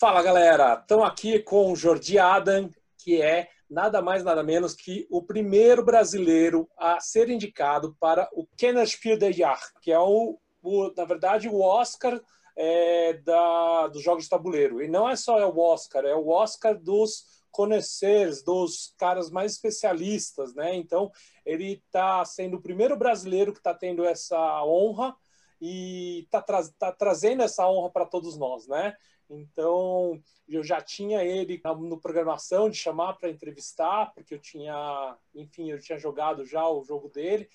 Fala 0.00 0.22
galera, 0.22 0.78
estamos 0.80 1.06
aqui 1.06 1.40
com 1.40 1.70
o 1.70 1.76
Jordi 1.76 2.18
Adam, 2.18 2.70
que 2.96 3.20
é 3.20 3.50
nada 3.68 4.00
mais 4.00 4.24
nada 4.24 4.42
menos 4.42 4.74
que 4.74 5.06
o 5.10 5.22
primeiro 5.22 5.84
brasileiro 5.84 6.66
a 6.74 6.98
ser 7.00 7.28
indicado 7.28 7.94
para 8.00 8.26
o 8.32 8.46
Kennerspiel 8.56 9.18
des 9.18 9.36
Jahres, 9.36 9.70
que 9.82 9.92
é 9.92 9.98
o, 9.98 10.38
o, 10.62 10.90
na 10.96 11.04
verdade 11.04 11.50
o 11.50 11.60
Oscar 11.60 12.18
é, 12.56 13.12
da, 13.12 13.88
dos 13.88 14.02
jogos 14.02 14.24
de 14.24 14.30
tabuleiro. 14.30 14.82
E 14.82 14.88
não 14.88 15.06
é 15.06 15.14
só 15.16 15.46
o 15.50 15.60
Oscar, 15.60 16.06
é 16.06 16.14
o 16.14 16.30
Oscar 16.30 16.80
dos 16.80 17.26
conhecers, 17.50 18.42
dos 18.42 18.94
caras 18.96 19.30
mais 19.30 19.52
especialistas, 19.52 20.54
né? 20.54 20.74
Então 20.76 21.12
ele 21.44 21.72
está 21.74 22.24
sendo 22.24 22.56
o 22.56 22.62
primeiro 22.62 22.96
brasileiro 22.96 23.52
que 23.52 23.58
está 23.58 23.74
tendo 23.74 24.06
essa 24.06 24.64
honra 24.64 25.14
e 25.60 26.20
está 26.20 26.40
tra 26.40 26.62
tá 26.78 26.90
trazendo 26.90 27.42
essa 27.42 27.68
honra 27.68 27.90
para 27.90 28.06
todos 28.06 28.38
nós, 28.38 28.66
né? 28.66 28.96
Então, 29.30 30.20
eu 30.48 30.64
já 30.64 30.80
tinha 30.80 31.24
ele 31.24 31.60
no 31.78 32.00
programação 32.00 32.68
de 32.68 32.76
chamar 32.76 33.14
para 33.14 33.30
entrevistar, 33.30 34.12
porque 34.12 34.34
eu 34.34 34.38
tinha, 34.38 35.16
enfim, 35.34 35.70
eu 35.70 35.80
tinha 35.80 35.98
jogado 35.98 36.44
já 36.44 36.68
o 36.68 36.84
jogo 36.84 37.08
dele. 37.08 37.48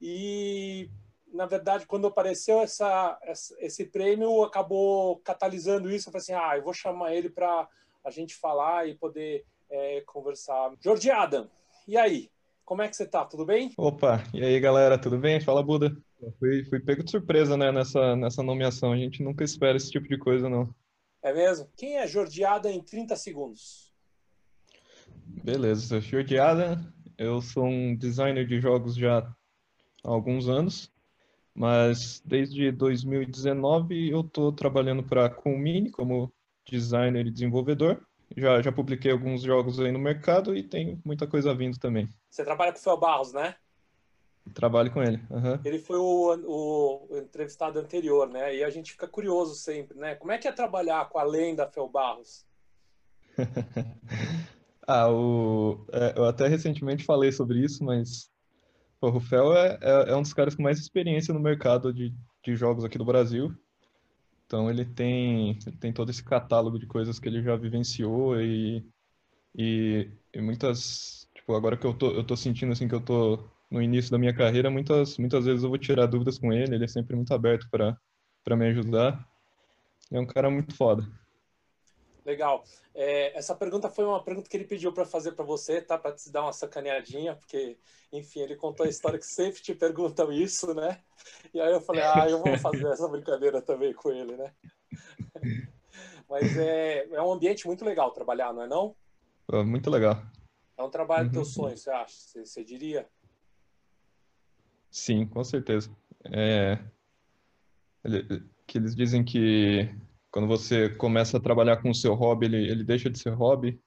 E, 0.00 0.88
na 1.32 1.44
verdade, 1.44 1.86
quando 1.86 2.06
apareceu 2.06 2.60
essa, 2.60 3.18
essa 3.22 3.54
esse 3.58 3.84
prêmio, 3.84 4.42
acabou 4.42 5.18
catalisando 5.18 5.90
isso. 5.90 6.08
Eu 6.08 6.12
falei 6.12 6.22
assim: 6.22 6.32
ah, 6.32 6.56
eu 6.56 6.64
vou 6.64 6.72
chamar 6.72 7.14
ele 7.14 7.28
para 7.28 7.68
a 8.02 8.10
gente 8.10 8.34
falar 8.34 8.88
e 8.88 8.94
poder 8.94 9.44
é, 9.70 10.00
conversar. 10.06 10.72
Jordi 10.80 11.10
Adam, 11.10 11.50
e 11.86 11.96
aí? 11.96 12.30
Como 12.64 12.82
é 12.82 12.88
que 12.88 12.96
você 12.96 13.06
tá? 13.06 13.24
Tudo 13.24 13.46
bem? 13.46 13.72
Opa, 13.78 14.22
e 14.34 14.44
aí 14.44 14.60
galera, 14.60 14.98
tudo 14.98 15.16
bem? 15.16 15.40
Fala 15.40 15.62
Buda. 15.62 15.90
fui, 16.38 16.62
fui 16.66 16.78
pego 16.78 17.02
de 17.02 17.10
surpresa, 17.10 17.56
né, 17.56 17.72
nessa, 17.72 18.14
nessa 18.14 18.42
nomeação. 18.42 18.92
A 18.92 18.96
gente 18.96 19.22
nunca 19.22 19.42
espera 19.42 19.78
esse 19.78 19.90
tipo 19.90 20.06
de 20.06 20.18
coisa, 20.18 20.50
não. 20.50 20.68
É 21.22 21.32
mesmo? 21.32 21.68
Quem 21.76 21.98
é 21.98 22.06
Jordiada 22.06 22.70
em 22.70 22.82
30 22.82 23.16
segundos? 23.16 23.92
Beleza, 25.44 26.00
Jordiada. 26.00 26.78
Eu 27.16 27.42
sou 27.42 27.64
um 27.64 27.96
designer 27.96 28.46
de 28.46 28.60
jogos 28.60 28.94
já 28.94 29.18
há 29.18 29.34
alguns 30.04 30.48
anos, 30.48 30.92
mas 31.52 32.22
desde 32.24 32.70
2019 32.70 34.10
eu 34.10 34.20
estou 34.20 34.52
trabalhando 34.52 35.02
para 35.02 35.26
a 35.26 35.30
Coolmini 35.30 35.90
como 35.90 36.32
designer 36.70 37.26
e 37.26 37.30
desenvolvedor. 37.30 38.00
Já, 38.36 38.62
já 38.62 38.70
publiquei 38.70 39.10
alguns 39.10 39.42
jogos 39.42 39.80
aí 39.80 39.90
no 39.90 39.98
mercado 39.98 40.54
e 40.54 40.62
tem 40.62 41.00
muita 41.04 41.26
coisa 41.26 41.54
vindo 41.54 41.78
também. 41.78 42.08
Você 42.30 42.44
trabalha 42.44 42.72
com 42.72 42.78
o 42.78 42.82
Fel 42.82 42.98
Barros, 42.98 43.32
né? 43.32 43.56
Trabalho 44.54 44.90
com 44.90 45.02
ele. 45.02 45.22
Uhum. 45.30 45.58
Ele 45.64 45.78
foi 45.78 45.96
o, 45.96 47.08
o, 47.10 47.18
entrevistado 47.18 47.78
anterior, 47.78 48.28
né? 48.28 48.56
E 48.56 48.64
a 48.64 48.70
gente 48.70 48.92
fica 48.92 49.06
curioso 49.06 49.54
sempre, 49.54 49.98
né? 49.98 50.14
Como 50.14 50.32
é 50.32 50.38
que 50.38 50.48
é 50.48 50.52
trabalhar 50.52 51.08
com 51.08 51.18
a 51.18 51.22
lenda 51.22 51.66
Fel 51.66 51.88
Barros? 51.88 52.46
ah, 54.86 55.10
o, 55.10 55.86
é, 55.92 56.14
eu 56.16 56.24
até 56.24 56.48
recentemente 56.48 57.04
falei 57.04 57.32
sobre 57.32 57.60
isso, 57.60 57.84
mas 57.84 58.30
pô, 59.00 59.10
o 59.10 59.20
Fel 59.20 59.56
é, 59.56 59.78
é, 59.80 60.10
é, 60.10 60.16
um 60.16 60.22
dos 60.22 60.32
caras 60.32 60.54
com 60.54 60.62
mais 60.62 60.78
experiência 60.78 61.32
no 61.32 61.40
mercado 61.40 61.92
de, 61.92 62.14
de 62.44 62.56
jogos 62.56 62.84
aqui 62.84 62.98
do 62.98 63.04
Brasil. 63.04 63.54
Então 64.46 64.70
ele 64.70 64.84
tem, 64.84 65.58
ele 65.66 65.76
tem 65.76 65.92
todo 65.92 66.10
esse 66.10 66.24
catálogo 66.24 66.78
de 66.78 66.86
coisas 66.86 67.18
que 67.18 67.28
ele 67.28 67.42
já 67.42 67.54
vivenciou 67.54 68.40
e, 68.40 68.82
e, 69.54 70.10
e 70.32 70.40
muitas, 70.40 71.28
tipo, 71.34 71.54
agora 71.54 71.76
que 71.76 71.86
eu 71.86 71.92
tô, 71.92 72.10
eu 72.12 72.24
tô 72.24 72.34
sentindo 72.34 72.72
assim 72.72 72.88
que 72.88 72.94
eu 72.94 73.04
tô 73.04 73.44
no 73.70 73.82
início 73.82 74.10
da 74.10 74.18
minha 74.18 74.34
carreira, 74.34 74.70
muitas, 74.70 75.18
muitas 75.18 75.44
vezes 75.44 75.62
eu 75.62 75.68
vou 75.68 75.78
tirar 75.78 76.06
dúvidas 76.06 76.38
com 76.38 76.52
ele, 76.52 76.74
ele 76.74 76.84
é 76.84 76.88
sempre 76.88 77.14
muito 77.14 77.32
aberto 77.34 77.68
para 77.70 78.56
me 78.56 78.66
ajudar. 78.66 79.28
É 80.10 80.18
um 80.18 80.26
cara 80.26 80.50
muito 80.50 80.74
foda. 80.74 81.06
Legal. 82.24 82.62
É, 82.94 83.36
essa 83.38 83.54
pergunta 83.54 83.88
foi 83.88 84.04
uma 84.04 84.22
pergunta 84.22 84.50
que 84.50 84.56
ele 84.56 84.64
pediu 84.64 84.92
para 84.92 85.06
fazer 85.06 85.32
para 85.32 85.44
você, 85.44 85.80
tá? 85.80 85.96
Para 85.96 86.12
te 86.12 86.30
dar 86.30 86.42
uma 86.42 86.52
sacaneadinha, 86.52 87.34
porque, 87.34 87.78
enfim, 88.12 88.40
ele 88.40 88.56
contou 88.56 88.84
a 88.84 88.88
história 88.88 89.18
que 89.18 89.24
sempre 89.24 89.62
te 89.62 89.74
perguntam 89.74 90.30
isso, 90.32 90.74
né? 90.74 91.00
E 91.54 91.60
aí 91.60 91.72
eu 91.72 91.80
falei, 91.80 92.02
ah, 92.02 92.26
eu 92.28 92.42
vou 92.42 92.58
fazer 92.58 92.86
essa 92.88 93.08
brincadeira 93.08 93.62
também 93.62 93.94
com 93.94 94.10
ele, 94.10 94.36
né? 94.36 94.52
Mas 96.28 96.56
é, 96.58 97.06
é 97.10 97.22
um 97.22 97.32
ambiente 97.32 97.66
muito 97.66 97.84
legal 97.84 98.10
trabalhar, 98.10 98.52
não 98.52 98.62
é 98.62 98.66
não? 98.66 98.94
Muito 99.64 99.88
legal. 99.88 100.22
É 100.76 100.82
um 100.82 100.90
trabalho 100.90 101.26
uhum. 101.26 101.32
teu 101.32 101.44
sonho, 101.46 101.76
você 101.78 101.90
acha? 101.90 102.14
Você, 102.14 102.44
você 102.44 102.62
diria? 102.62 103.08
Sim, 104.90 105.26
com 105.26 105.44
certeza. 105.44 105.90
É, 106.24 106.78
que 108.66 108.78
eles 108.78 108.94
dizem 108.94 109.24
que 109.24 109.88
quando 110.30 110.46
você 110.46 110.88
começa 110.90 111.36
a 111.36 111.40
trabalhar 111.40 111.78
com 111.78 111.90
o 111.90 111.94
seu 111.94 112.14
hobby, 112.14 112.46
ele, 112.46 112.70
ele 112.70 112.84
deixa 112.84 113.08
de 113.08 113.18
ser 113.18 113.30
hobby, 113.30 113.80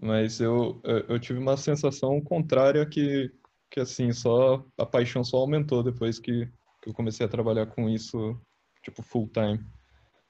mas 0.00 0.40
eu, 0.40 0.80
eu 1.08 1.18
tive 1.20 1.38
uma 1.38 1.56
sensação 1.56 2.20
contrária 2.20 2.84
que, 2.86 3.32
que 3.70 3.80
assim, 3.80 4.12
só 4.12 4.64
a 4.76 4.84
paixão 4.84 5.22
só 5.22 5.38
aumentou 5.38 5.82
depois 5.82 6.18
que, 6.18 6.46
que 6.80 6.90
eu 6.90 6.94
comecei 6.94 7.24
a 7.24 7.28
trabalhar 7.28 7.66
com 7.66 7.88
isso, 7.88 8.38
tipo, 8.82 9.02
full 9.02 9.28
time. 9.28 9.64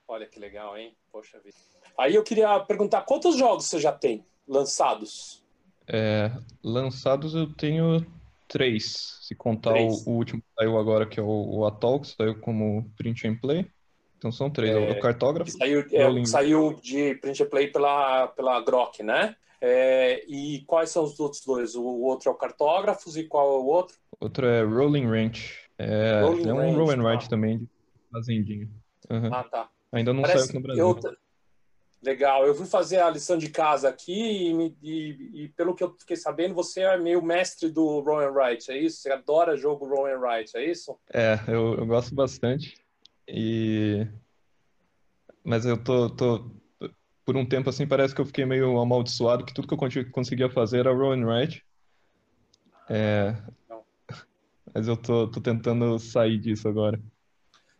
Olha 0.06 0.26
que 0.26 0.38
legal, 0.38 0.76
hein? 0.76 0.94
Poxa 1.10 1.38
vida. 1.41 1.56
Aí 1.98 2.14
eu 2.14 2.22
queria 2.22 2.60
perguntar, 2.60 3.03
quantos 3.03 3.36
jogos 3.36 3.66
você 3.66 3.80
já 3.80 3.92
tem 3.92 4.24
lançados? 4.47 5.42
É, 5.86 6.30
lançados 6.62 7.34
eu 7.34 7.53
tenho 7.54 8.04
três, 8.52 9.18
se 9.22 9.34
contar 9.34 9.74
o, 9.74 9.88
o, 10.06 10.10
último 10.10 10.42
que 10.42 10.48
saiu 10.58 10.78
agora, 10.78 11.06
que 11.06 11.18
é 11.18 11.22
o, 11.22 11.26
o 11.26 11.66
Atoll, 11.66 12.00
que 12.00 12.08
saiu 12.08 12.38
como 12.38 12.84
print 12.98 13.26
and 13.26 13.36
play. 13.36 13.66
Então 14.18 14.30
são 14.30 14.50
três. 14.50 14.76
É, 14.76 14.90
o 14.90 15.00
cartógrafo. 15.00 15.50
Saiu, 15.50 15.80
é, 15.90 16.24
saiu 16.26 16.74
de 16.74 17.14
print 17.14 17.42
and 17.42 17.48
play 17.48 17.68
pela, 17.68 18.28
pela 18.28 18.60
Grok, 18.60 19.02
né? 19.02 19.34
É, 19.58 20.22
e 20.28 20.62
quais 20.66 20.91
são 20.91 21.04
os 21.04 21.18
outros 21.18 21.42
dois? 21.44 21.74
O 21.74 21.84
outro 22.02 22.28
é 22.28 22.32
o 22.32 22.34
Cartógrafos 22.34 23.16
e 23.16 23.24
qual 23.24 23.46
é 23.46 23.58
o 23.62 23.64
outro? 23.64 23.96
Outro 24.20 24.46
é 24.46 24.62
Rolling 24.62 25.06
Ranch. 25.06 25.56
É, 25.78 26.20
Rolling 26.20 26.48
é 26.48 26.52
um 26.52 26.56
Ranch, 26.56 26.76
roll 26.76 26.91
and 26.91 27.02
write 27.02 27.24
tá. 27.24 27.30
também, 27.30 27.58
de 27.58 27.68
fazendinha. 28.10 28.68
Uhum. 29.08 29.32
Ah, 29.32 29.44
tá. 29.44 29.70
Ainda 29.92 30.12
não 30.12 30.22
Parece, 30.22 30.38
saiu 30.41 30.48
aqui 30.48 30.54
no 30.54 30.62
Brasil. 30.62 30.84
Eu, 30.84 31.16
Legal. 32.02 32.44
Eu 32.44 32.54
fui 32.54 32.66
fazer 32.66 32.98
a 32.98 33.08
lição 33.08 33.38
de 33.38 33.48
casa 33.48 33.88
aqui 33.88 34.12
e, 34.12 34.76
e, 34.82 35.44
e, 35.44 35.48
pelo 35.50 35.74
que 35.74 35.84
eu 35.84 35.94
fiquei 35.96 36.16
sabendo, 36.16 36.52
você 36.52 36.80
é 36.80 36.98
meio 36.98 37.22
mestre 37.22 37.70
do 37.70 38.00
Roll 38.00 38.20
and 38.20 38.32
Write, 38.32 38.72
é 38.72 38.76
isso? 38.76 39.00
Você 39.00 39.12
adora 39.12 39.56
jogo 39.56 39.86
Roll 39.86 40.06
and 40.06 40.18
Write, 40.18 40.56
é 40.56 40.68
isso? 40.68 40.98
É, 41.12 41.38
eu, 41.46 41.76
eu 41.78 41.86
gosto 41.86 42.12
bastante. 42.12 42.74
E... 43.28 44.04
Mas 45.44 45.64
eu 45.64 45.76
tô, 45.76 46.10
tô... 46.10 46.50
Por 47.24 47.36
um 47.36 47.46
tempo, 47.46 47.70
assim, 47.70 47.86
parece 47.86 48.12
que 48.12 48.20
eu 48.20 48.26
fiquei 48.26 48.44
meio 48.44 48.80
amaldiçoado, 48.80 49.44
que 49.44 49.54
tudo 49.54 49.68
que 49.68 49.74
eu 49.74 50.10
conseguia 50.10 50.50
fazer 50.50 50.80
era 50.80 50.92
Roll 50.92 51.12
and 51.12 51.24
Write. 51.24 51.64
É... 52.91 53.36
Mas 54.74 54.88
eu 54.88 54.96
tô, 54.96 55.30
tô 55.30 55.41
tentando 55.41 56.00
sair 56.00 56.36
disso 56.38 56.66
agora. 56.66 57.00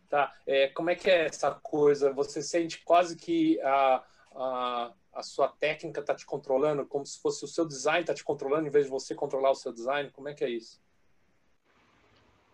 Tá. 0.09 0.31
É, 0.47 0.67
como 0.67 0.89
é 0.89 0.95
que 0.95 1.09
é 1.09 1.25
essa 1.25 1.51
coisa? 1.51 2.13
Você 2.13 2.41
sente 2.41 2.83
quase 2.85 3.17
que 3.17 3.59
a 3.61 4.03
a, 4.35 4.93
a 5.13 5.23
sua 5.23 5.47
técnica 5.47 6.01
está 6.01 6.15
te 6.15 6.25
controlando, 6.25 6.85
como 6.85 7.05
se 7.05 7.21
fosse 7.21 7.43
o 7.45 7.47
seu 7.47 7.67
design 7.67 8.01
está 8.01 8.13
te 8.13 8.23
controlando, 8.23 8.67
em 8.67 8.71
vez 8.71 8.85
de 8.85 8.91
você 8.91 9.13
controlar 9.13 9.51
o 9.51 9.55
seu 9.55 9.71
design? 9.71 10.09
Como 10.11 10.29
é 10.29 10.33
que 10.33 10.43
é 10.43 10.49
isso? 10.49 10.81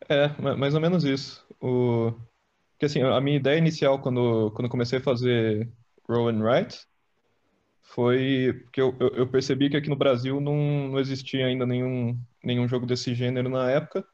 É, 0.07 0.29
mais 0.55 0.73
ou 0.73 0.81
menos 0.81 1.03
isso. 1.03 1.45
O... 1.61 2.13
Porque, 2.71 2.85
assim, 2.85 3.01
a 3.01 3.19
minha 3.19 3.37
ideia 3.37 3.57
inicial, 3.57 3.99
quando, 3.99 4.51
quando 4.51 4.69
comecei 4.69 4.99
a 4.99 5.03
fazer 5.03 5.69
Roll 6.07 6.29
and 6.29 6.41
Write, 6.41 6.87
foi 7.81 8.65
que 8.71 8.79
eu, 8.79 8.95
eu, 8.99 9.27
percebi 9.27 9.69
que 9.69 9.75
aqui 9.75 9.89
no 9.89 9.95
Brasil 9.95 10.39
não, 10.39 10.89
não 10.89 10.99
existia 10.99 11.45
ainda 11.45 11.65
nenhum, 11.65 12.17
nenhum 12.43 12.67
jogo 12.67 12.85
desse 12.85 13.13
gênero 13.13 13.49
na 13.49 13.69
época. 13.69 14.05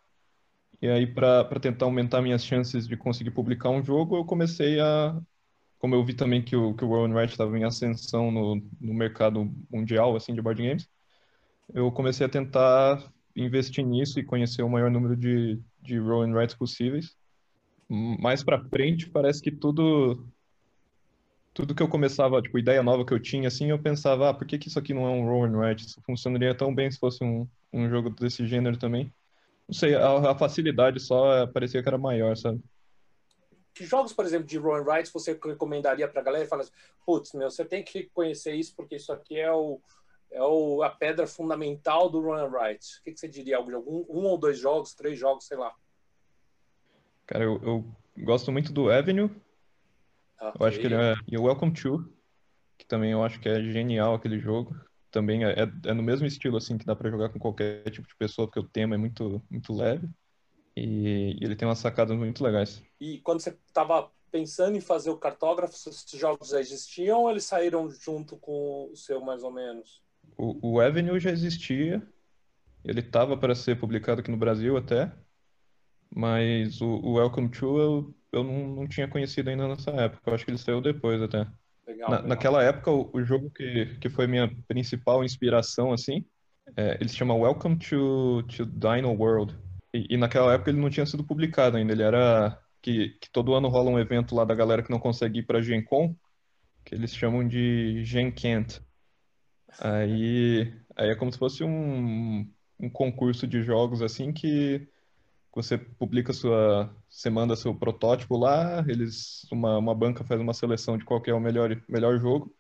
E 0.81 0.87
aí, 0.87 1.05
para 1.05 1.59
tentar 1.59 1.85
aumentar 1.85 2.21
minhas 2.21 2.43
chances 2.43 2.87
de 2.87 2.97
conseguir 2.97 3.31
publicar 3.31 3.69
um 3.69 3.83
jogo, 3.83 4.17
eu 4.17 4.25
comecei 4.25 4.79
a, 4.79 5.15
como 5.85 5.93
eu 5.93 6.03
vi 6.03 6.15
também 6.15 6.41
que 6.43 6.55
o, 6.55 6.73
que 6.73 6.83
o 6.83 6.87
Roll 6.87 7.07
Write 7.11 7.33
estava 7.33 7.55
em 7.55 7.63
ascensão 7.63 8.31
no, 8.31 8.55
no 8.81 8.91
mercado 8.91 9.53
mundial 9.69 10.15
assim 10.15 10.33
de 10.33 10.41
board 10.41 10.59
games, 10.59 10.89
eu 11.75 11.91
comecei 11.91 12.25
a 12.25 12.29
tentar 12.29 13.07
investir 13.35 13.85
nisso 13.85 14.19
e 14.19 14.23
conhecer 14.23 14.63
o 14.63 14.69
maior 14.69 14.89
número 14.89 15.15
de, 15.15 15.61
de 15.83 15.99
Roll 15.99 16.23
and 16.23 16.33
Writes 16.33 16.55
possíveis. 16.55 17.15
mais 17.87 18.43
pra 18.43 18.63
frente, 18.67 19.07
parece 19.07 19.39
que 19.43 19.51
tudo 19.51 20.27
tudo 21.53 21.75
que 21.75 21.83
eu 21.83 21.87
começava, 21.87 22.41
tipo, 22.41 22.57
ideia 22.57 22.81
nova 22.81 23.05
que 23.05 23.13
eu 23.13 23.19
tinha, 23.19 23.47
assim, 23.47 23.69
eu 23.69 23.77
pensava, 23.77 24.29
ah, 24.31 24.33
por 24.33 24.47
que 24.47 24.57
que 24.57 24.67
isso 24.67 24.79
aqui 24.79 24.91
não 24.91 25.05
é 25.05 25.11
um 25.11 25.25
roll 25.25 25.45
and 25.45 25.55
write? 25.55 25.85
Isso 25.85 26.01
funcionaria 26.03 26.55
tão 26.57 26.73
bem 26.73 26.89
se 26.89 26.97
fosse 26.97 27.23
um, 27.23 27.47
um 27.71 27.87
jogo 27.89 28.09
desse 28.09 28.47
gênero 28.47 28.75
também. 28.77 29.13
Não 29.67 29.75
sei, 29.75 29.93
a, 29.93 30.31
a 30.31 30.35
facilidade 30.35 30.99
só 30.99 31.45
parecia 31.47 31.83
que 31.83 31.87
era 31.87 31.97
maior, 31.97 32.35
sabe? 32.35 32.59
Que 33.75 33.85
jogos, 33.85 34.11
por 34.11 34.25
exemplo, 34.25 34.47
de 34.47 34.57
roll 34.57 34.77
and 34.77 34.83
write 34.83 35.13
você 35.13 35.39
recomendaria 35.43 36.07
pra 36.07 36.23
galera 36.23 36.45
e 36.45 36.47
fala 36.47 36.63
assim, 36.63 36.71
putz, 37.05 37.33
meu, 37.33 37.51
você 37.51 37.63
tem 37.63 37.83
que 37.83 38.09
conhecer 38.13 38.55
isso 38.55 38.73
porque 38.75 38.95
isso 38.95 39.13
aqui 39.13 39.39
é 39.39 39.51
o 39.51 39.79
é 40.31 40.41
o, 40.41 40.81
a 40.81 40.89
pedra 40.89 41.27
fundamental 41.27 42.09
do 42.09 42.19
roll 42.19 42.35
and 42.35 42.47
write. 42.47 42.99
O 42.99 43.03
que, 43.03 43.11
que 43.11 43.19
você 43.19 43.27
diria? 43.27 43.57
Algum, 43.57 44.05
um 44.09 44.25
ou 44.25 44.37
dois 44.37 44.57
jogos, 44.57 44.93
três 44.93 45.17
jogos, 45.17 45.45
sei 45.45 45.55
lá. 45.55 45.73
Cara, 47.27 47.43
eu, 47.43 47.61
eu 47.63 47.85
gosto 48.17 48.51
muito 48.51 48.73
do 48.73 48.89
Avenue, 48.89 49.29
Okay. 50.39 50.51
Eu 50.59 50.67
acho 50.67 50.79
que 50.79 50.85
ele 50.85 50.95
é. 50.95 51.15
E 51.27 51.37
o 51.37 51.43
Welcome 51.43 51.73
to, 51.73 52.13
que 52.77 52.85
também 52.85 53.11
eu 53.11 53.23
acho 53.23 53.39
que 53.39 53.49
é 53.49 53.61
genial 53.61 54.13
aquele 54.13 54.39
jogo. 54.39 54.75
Também 55.09 55.45
é, 55.45 55.51
é, 55.51 55.71
é 55.85 55.93
no 55.93 56.03
mesmo 56.03 56.27
estilo, 56.27 56.57
assim, 56.57 56.77
que 56.77 56.85
dá 56.85 56.95
para 56.95 57.09
jogar 57.09 57.29
com 57.29 57.39
qualquer 57.39 57.89
tipo 57.89 58.07
de 58.07 58.15
pessoa, 58.15 58.47
porque 58.47 58.59
o 58.59 58.67
tema 58.67 58.95
é 58.95 58.97
muito, 58.97 59.41
muito 59.49 59.73
leve. 59.73 60.07
E, 60.75 61.37
e 61.39 61.43
ele 61.43 61.55
tem 61.55 61.67
umas 61.67 61.79
sacadas 61.79 62.17
muito 62.17 62.43
legais. 62.43 62.83
E 62.99 63.19
quando 63.19 63.39
você 63.39 63.57
estava 63.67 64.09
pensando 64.31 64.75
em 64.75 64.81
fazer 64.81 65.09
o 65.09 65.17
cartógrafo, 65.17 65.73
esses 65.73 66.19
jogos 66.19 66.49
já 66.49 66.59
existiam 66.59 67.21
ou 67.21 67.31
eles 67.31 67.45
saíram 67.45 67.89
junto 67.89 68.37
com 68.37 68.89
o 68.91 68.95
seu, 68.95 69.21
mais 69.21 69.43
ou 69.43 69.51
menos? 69.51 70.01
O, 70.37 70.73
o 70.73 70.81
Avenue 70.81 71.19
já 71.19 71.31
existia. 71.31 72.05
Ele 72.83 72.99
estava 72.99 73.37
para 73.37 73.55
ser 73.55 73.79
publicado 73.79 74.21
aqui 74.21 74.29
no 74.29 74.37
Brasil 74.37 74.75
até. 74.75 75.11
Mas 76.13 76.81
o, 76.81 76.87
o 76.87 77.13
Welcome 77.13 77.49
to 77.49 77.79
eu 77.79 78.15
eu 78.35 78.43
não, 78.43 78.67
não 78.67 78.87
tinha 78.87 79.07
conhecido 79.07 79.49
ainda 79.49 79.67
nessa 79.67 79.91
época. 79.91 80.29
Eu 80.29 80.35
acho 80.35 80.43
que 80.43 80.51
ele 80.51 80.57
saiu 80.57 80.81
depois 80.81 81.21
até. 81.21 81.47
Legal, 81.87 82.09
Na, 82.09 82.15
legal. 82.17 82.27
Naquela 82.27 82.63
época, 82.63 82.91
o, 82.91 83.09
o, 83.13 83.23
jogo 83.23 83.49
que, 83.49 83.97
que 84.01 84.09
foi 84.09 84.27
minha 84.27 84.53
principal 84.67 85.23
inspiração, 85.23 85.93
assim, 85.93 86.25
é, 86.75 86.97
ele 86.99 87.07
se 87.07 87.15
chama 87.15 87.33
Welcome 87.33 87.77
to, 87.77 88.43
to 88.43 88.65
Dino 88.65 89.13
World. 89.13 89.55
E, 89.95 90.07
e, 90.15 90.17
naquela 90.17 90.53
época 90.53 90.69
ele 90.71 90.81
não 90.81 90.89
tinha 90.89 91.05
sido 91.05 91.23
publicado 91.23 91.77
ainda. 91.77 91.93
Ele 91.93 92.03
era 92.03 92.59
que, 92.81 93.09
que 93.21 93.29
todo 93.31 93.53
ano 93.55 93.69
rola 93.69 93.89
um 93.89 93.99
evento 93.99 94.35
lá 94.35 94.43
da 94.43 94.55
galera 94.55 94.83
que 94.83 94.91
não 94.91 94.99
consegue 94.99 95.39
ir 95.39 95.43
pra 95.43 95.61
Gen 95.61 95.83
Con, 95.83 96.15
que 96.83 96.95
eles 96.95 97.15
chamam 97.15 97.47
de 97.47 98.03
Gen 98.03 98.31
Kent. 98.31 98.81
Aí, 99.79 100.73
aí 100.95 101.09
é 101.09 101.15
como 101.15 101.31
se 101.31 101.39
fosse 101.39 101.63
um, 101.63 102.49
um 102.79 102.89
concurso 102.89 103.47
de 103.47 103.63
jogos 103.63 104.01
assim 104.01 104.33
que 104.33 104.87
você 105.53 105.77
publica 105.77 106.33
sua, 106.33 106.93
você 107.09 107.29
manda 107.29 107.55
seu 107.55 107.73
protótipo 107.75 108.37
lá, 108.37 108.83
eles, 108.87 109.47
uma, 109.51 109.77
uma 109.77 109.95
banca 109.95 110.23
faz 110.25 110.41
uma 110.41 110.53
seleção 110.53 110.97
de 110.97 111.05
qual 111.05 111.21
é 111.25 111.33
o 111.33 111.39
melhor, 111.39 111.81
melhor 111.89 112.19
jogo, 112.19 112.53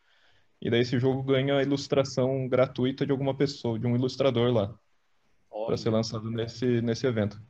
e 0.61 0.69
daí 0.69 0.81
esse 0.81 0.99
jogo 0.99 1.23
ganha 1.23 1.57
a 1.57 1.63
ilustração 1.63 2.47
gratuita 2.47 3.05
de 3.05 3.11
alguma 3.11 3.35
pessoa, 3.37 3.79
de 3.79 3.87
um 3.87 3.95
ilustrador 3.95 4.51
lá, 4.53 4.79
para 5.65 5.77
ser 5.77 5.89
lançado 5.89 6.29
nesse, 6.29 6.81
nesse 6.81 7.07
evento. 7.07 7.41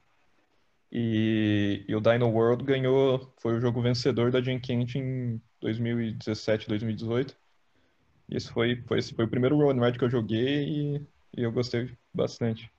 E, 0.91 1.83
e, 1.87 1.95
o 1.95 1.99
Dino 1.99 2.29
World 2.29 2.63
ganhou, 2.63 3.33
foi 3.37 3.55
o 3.55 3.59
jogo 3.59 3.81
vencedor 3.81 4.31
da 4.31 4.41
Gen 4.41 4.59
Kent 4.59 4.95
em 4.95 5.41
2017, 5.59 6.67
2018. 6.67 7.35
E 8.29 8.37
esse 8.37 8.49
foi, 8.51 8.81
foi, 8.87 8.99
esse 8.99 9.13
foi 9.13 9.25
o 9.25 9.29
primeiro 9.29 9.69
and 9.69 9.83
Ride 9.83 9.97
que 9.97 10.05
eu 10.05 10.09
joguei 10.09 10.63
e, 10.63 10.95
e 11.35 11.43
eu 11.43 11.51
gostei 11.51 11.91
bastante. 12.13 12.71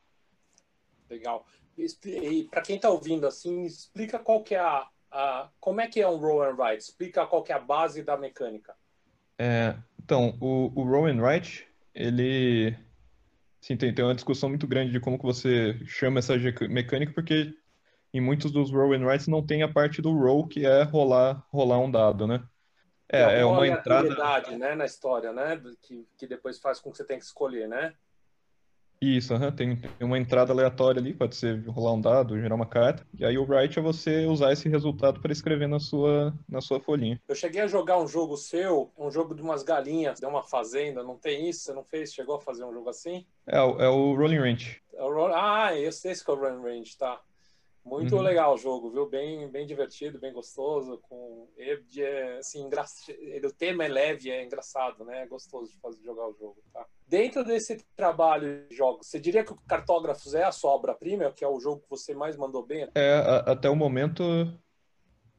Legal. 1.11 1.47
E 1.77 2.45
para 2.45 2.63
quem 2.63 2.77
está 2.77 2.89
ouvindo 2.89 3.27
assim, 3.27 3.65
explica 3.65 4.19
qual 4.19 4.43
que 4.43 4.55
é 4.55 4.61
a, 4.61 4.89
a, 5.11 5.51
como 5.61 5.81
é 5.81 5.87
que 5.87 6.01
é 6.01 6.09
um 6.09 6.17
roll 6.17 6.43
and 6.43 6.57
write, 6.57 6.83
explica 6.83 7.27
qual 7.27 7.43
que 7.43 7.53
é 7.53 7.55
a 7.55 7.61
base 7.61 8.03
da 8.03 8.17
mecânica. 8.17 8.75
É, 9.39 9.77
então, 10.03 10.39
o, 10.41 10.73
o 10.75 10.85
roll 10.85 11.07
and 11.07 11.21
write, 11.21 11.69
ele 11.95 12.75
sim, 13.67 13.77
tem, 13.77 13.93
tem 13.93 14.05
uma 14.05 14.15
discussão 14.15 14.49
muito 14.49 14.67
grande 14.67 14.93
de 14.93 15.01
como 15.01 15.19
que 15.19 15.25
você 15.25 15.77
chama 15.87 16.21
essa 16.21 16.35
mecânica, 16.69 17.13
porque 17.13 17.53
em 18.15 18.21
muitos 18.21 18.53
dos 18.53 18.71
roll 18.71 18.95
and 18.95 19.05
writes 19.05 19.27
não 19.27 19.45
tem 19.45 19.65
a 19.65 19.73
parte 19.73 20.01
do 20.01 20.17
roll, 20.17 20.47
que 20.47 20.65
é 20.65 20.85
rolar, 20.85 21.45
rolar 21.51 21.81
um 21.81 21.91
dado, 21.91 22.29
né? 22.29 22.49
É, 23.09 23.41
é 23.41 23.45
uma 23.45 23.67
entrada 23.67 24.15
né, 24.57 24.75
na 24.75 24.85
história, 24.85 25.33
né, 25.33 25.61
que, 25.83 26.07
que 26.17 26.27
depois 26.27 26.59
faz 26.59 26.81
com 26.81 26.91
que 26.93 26.97
você 26.97 27.05
tenha 27.05 27.19
que 27.19 27.27
escolher, 27.27 27.69
né? 27.69 27.95
Isso, 29.01 29.35
uhum. 29.35 29.53
tem, 29.53 29.77
tem, 29.77 30.07
uma 30.07 30.19
entrada 30.19 30.53
aleatória 30.53 31.01
ali, 31.01 31.13
pode 31.13 31.37
ser 31.37 31.63
rolar 31.69 31.93
um 31.93 32.01
dado, 32.01 32.41
gerar 32.41 32.55
uma 32.55 32.67
carta. 32.67 33.07
E 33.19 33.25
aí 33.25 33.37
o 33.37 33.45
write 33.45 33.79
é 33.79 33.83
você 33.83 34.25
usar 34.25 34.53
esse 34.53 34.69
resultado 34.69 35.21
para 35.21 35.33
escrever 35.33 35.69
na 35.69 35.79
sua, 35.79 36.35
na 36.49 36.61
sua 36.61 36.81
folhinha. 36.81 37.21
Eu 37.29 37.35
cheguei 37.35 37.61
a 37.61 37.67
jogar 37.67 37.99
um 37.99 38.09
jogo 38.09 38.37
seu, 38.37 38.91
um 38.97 39.11
jogo 39.11 39.35
de 39.35 39.43
umas 39.43 39.63
galinhas, 39.63 40.19
de 40.19 40.27
uma 40.27 40.43
fazenda, 40.43 41.03
não 41.03 41.17
tem 41.17 41.49
isso? 41.49 41.61
Você 41.61 41.73
não 41.75 41.85
fez? 41.85 42.13
Chegou 42.13 42.37
a 42.37 42.41
fazer 42.41 42.65
um 42.65 42.73
jogo 42.73 42.89
assim? 42.89 43.27
É, 43.47 43.59
é 43.59 43.89
o 43.89 44.15
Rolling 44.15 44.39
Range. 44.39 44.81
É 44.95 45.03
Roll... 45.03 45.35
Ah, 45.35 45.79
esse, 45.79 46.09
esse 46.09 46.25
que 46.25 46.31
é 46.31 46.35
o 46.35 46.39
Rolling 46.39 46.63
Range, 46.63 46.97
tá. 46.97 47.21
Muito 47.85 48.17
uhum. 48.17 48.23
legal 48.23 48.55
o 48.55 48.59
jogo, 48.59 48.91
viu? 48.91 49.09
Bem, 49.09 49.49
bem 49.49 49.65
divertido, 49.65 50.19
bem 50.19 50.33
gostoso. 50.33 50.99
Com 51.03 51.47
é, 51.57 52.39
assim, 52.39 52.63
engra... 52.63 52.85
o 53.45 53.53
tema 53.53 53.85
é 53.85 53.89
leve, 53.89 54.29
é 54.29 54.45
engraçado, 54.45 55.05
né? 55.05 55.23
É 55.23 55.27
gostoso 55.27 55.71
de 55.71 55.79
fazer 55.79 56.03
jogar 56.03 56.27
o 56.27 56.35
jogo, 56.35 56.57
tá? 56.73 56.85
Dentro 57.07 57.45
desse 57.45 57.77
trabalho 57.95 58.67
de 58.69 58.77
jogos, 58.77 59.07
você 59.07 59.21
diria 59.21 59.45
que 59.45 59.53
o 59.53 59.59
Cartógrafos 59.69 60.35
é 60.35 60.45
a 60.45 60.53
sua 60.53 60.73
obra-prima, 60.73 61.31
que 61.31 61.45
é 61.45 61.49
o 61.49 61.61
jogo 61.61 61.83
que 61.83 61.91
você 61.91 62.15
mais 62.15 62.37
mandou 62.37 62.67
bem? 62.67 62.89
É, 62.95 63.15
a, 63.15 63.53
até 63.53 63.71
o 63.71 63.77
momento 63.77 64.23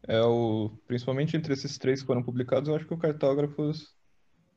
é 0.07 0.21
o 0.21 0.71
principalmente 0.87 1.35
entre 1.35 1.53
esses 1.53 1.77
três 1.77 2.01
que 2.01 2.07
foram 2.07 2.23
publicados, 2.23 2.69
eu 2.69 2.75
acho 2.75 2.87
que 2.87 2.93
o 2.93 2.97
Cartógrafos 2.97 3.93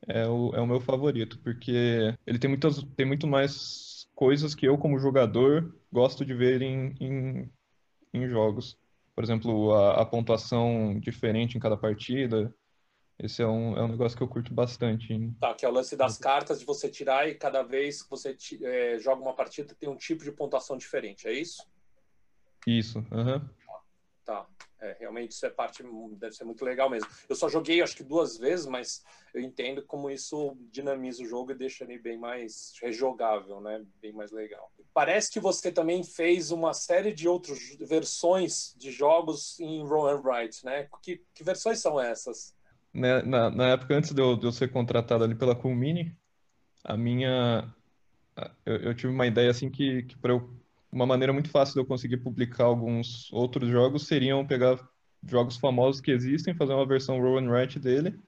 é 0.07 0.25
o, 0.25 0.51
é 0.55 0.61
o 0.61 0.67
meu 0.67 0.79
favorito, 0.79 1.39
porque 1.43 2.15
ele 2.25 2.39
tem 2.39 2.49
muitas 2.49 2.81
tem 2.95 3.05
muito 3.05 3.27
mais 3.27 4.07
coisas 4.15 4.55
que 4.55 4.65
eu 4.65 4.77
como 4.77 4.99
jogador 4.99 5.75
gosto 5.91 6.23
de 6.23 6.33
ver 6.33 6.61
em, 6.61 6.95
em 6.99 7.51
em 8.13 8.27
jogos. 8.27 8.77
Por 9.15 9.23
exemplo, 9.23 9.73
a, 9.73 10.01
a 10.01 10.05
pontuação 10.05 10.99
diferente 10.99 11.57
em 11.57 11.59
cada 11.59 11.77
partida. 11.77 12.53
Esse 13.23 13.43
é 13.43 13.47
um, 13.47 13.77
é 13.77 13.83
um 13.83 13.87
negócio 13.87 14.17
que 14.17 14.23
eu 14.23 14.27
curto 14.27 14.51
bastante. 14.51 15.13
Hein? 15.13 15.35
Tá, 15.39 15.53
que 15.53 15.63
é 15.63 15.69
o 15.69 15.71
lance 15.71 15.95
das 15.95 16.17
cartas 16.17 16.59
de 16.59 16.65
você 16.65 16.89
tirar 16.89 17.29
e 17.29 17.35
cada 17.35 17.61
vez 17.61 18.01
que 18.01 18.09
você 18.09 18.35
é, 18.63 18.97
joga 18.97 19.21
uma 19.21 19.35
partida 19.35 19.75
tem 19.75 19.87
um 19.87 19.95
tipo 19.95 20.23
de 20.23 20.31
pontuação 20.31 20.75
diferente, 20.75 21.27
é 21.27 21.33
isso? 21.33 21.63
Isso, 22.65 23.05
aham. 23.11 23.35
Uhum. 23.35 23.49
Tá. 24.25 24.47
É, 24.79 24.97
realmente 24.99 25.31
isso 25.31 25.45
é 25.45 25.49
parte, 25.49 25.83
deve 26.13 26.35
ser 26.35 26.43
muito 26.43 26.65
legal 26.65 26.89
mesmo. 26.89 27.07
Eu 27.29 27.35
só 27.35 27.47
joguei 27.47 27.83
acho 27.83 27.95
que 27.95 28.03
duas 28.03 28.37
vezes, 28.37 28.65
mas 28.65 29.03
eu 29.31 29.39
entendo 29.39 29.85
como 29.85 30.09
isso 30.09 30.57
dinamiza 30.71 31.21
o 31.21 31.25
jogo 31.25 31.51
e 31.51 31.55
deixa 31.55 31.83
ele 31.83 31.99
bem 31.99 32.17
mais 32.17 32.73
rejogável, 32.81 33.61
né? 33.61 33.85
Bem 34.01 34.11
mais 34.11 34.31
legal. 34.31 34.71
Parece 34.91 35.29
que 35.29 35.39
você 35.39 35.71
também 35.71 36.03
fez 36.03 36.49
uma 36.49 36.73
série 36.73 37.13
de 37.13 37.27
outras 37.27 37.59
versões 37.79 38.73
de 38.75 38.91
jogos 38.91 39.59
em 39.59 39.85
Roll 39.87 40.07
and 40.07 40.21
Write, 40.21 40.65
né? 40.65 40.87
Que, 41.03 41.23
que 41.31 41.43
versões 41.43 41.79
são 41.79 42.01
essas? 42.01 42.55
Na, 42.93 43.23
na, 43.23 43.49
na 43.49 43.67
época, 43.69 43.95
antes 43.95 44.13
de 44.13 44.21
eu, 44.21 44.35
de 44.35 44.45
eu, 44.45 44.51
ser 44.51 44.69
contratado 44.69 45.23
ali 45.23 45.35
pela 45.35 45.55
Coolmini, 45.55 46.15
a 46.83 46.97
minha... 46.97 47.73
Eu, 48.65 48.75
eu, 48.77 48.95
tive 48.95 49.13
uma 49.13 49.27
ideia 49.27 49.51
assim 49.51 49.69
que, 49.69 50.03
que 50.03 50.17
para 50.17 50.33
uma 50.91 51.05
maneira 51.05 51.31
muito 51.31 51.49
fácil 51.49 51.73
de 51.75 51.79
eu 51.81 51.85
conseguir 51.85 52.17
publicar 52.17 52.65
alguns 52.65 53.31
outros 53.31 53.69
jogos 53.69 54.07
seriam 54.07 54.45
pegar 54.45 54.79
jogos 55.27 55.57
famosos 55.57 56.01
que 56.01 56.11
existem, 56.11 56.55
fazer 56.55 56.73
uma 56.73 56.85
versão 56.85 57.19
roll 57.19 57.37
and 57.37 57.49
write 57.49 57.79
dele, 57.79 58.19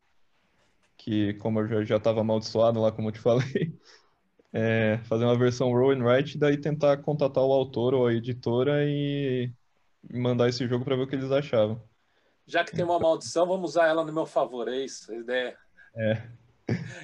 que 0.98 1.34
como 1.36 1.60
eu 1.60 1.86
já 1.86 1.98
estava 1.98 2.22
amaldiçoado 2.22 2.80
lá, 2.80 2.92
como 2.92 3.10
eu 3.10 3.12
te 3.12 3.20
falei, 3.20 3.78
é, 4.54 5.00
fazer 5.06 5.26
uma 5.26 5.38
versão 5.38 5.72
roll 5.72 5.92
and 5.92 6.04
write, 6.04 6.38
daí 6.38 6.58
tentar 6.58 6.98
contatar 6.98 7.44
o 7.44 7.52
autor 7.52 7.94
ou 7.94 8.08
a 8.08 8.14
editora 8.14 8.86
e 8.86 9.52
mandar 10.12 10.50
esse 10.50 10.68
jogo 10.68 10.86
para 10.86 10.96
ver 10.96 11.04
o 11.04 11.08
que 11.08 11.16
eles 11.16 11.32
achavam. 11.32 11.82
Já 12.46 12.64
que 12.64 12.76
tem 12.76 12.84
uma 12.84 13.00
maldição, 13.00 13.48
vamos 13.48 13.72
usar 13.72 13.88
ela 13.88 14.04
no 14.04 14.14
meu 14.14 14.26
favor, 14.26 14.68
é 14.68 14.78
isso 14.78 15.12
a 15.12 15.16
ideia? 15.16 15.58
É. 15.96 16.22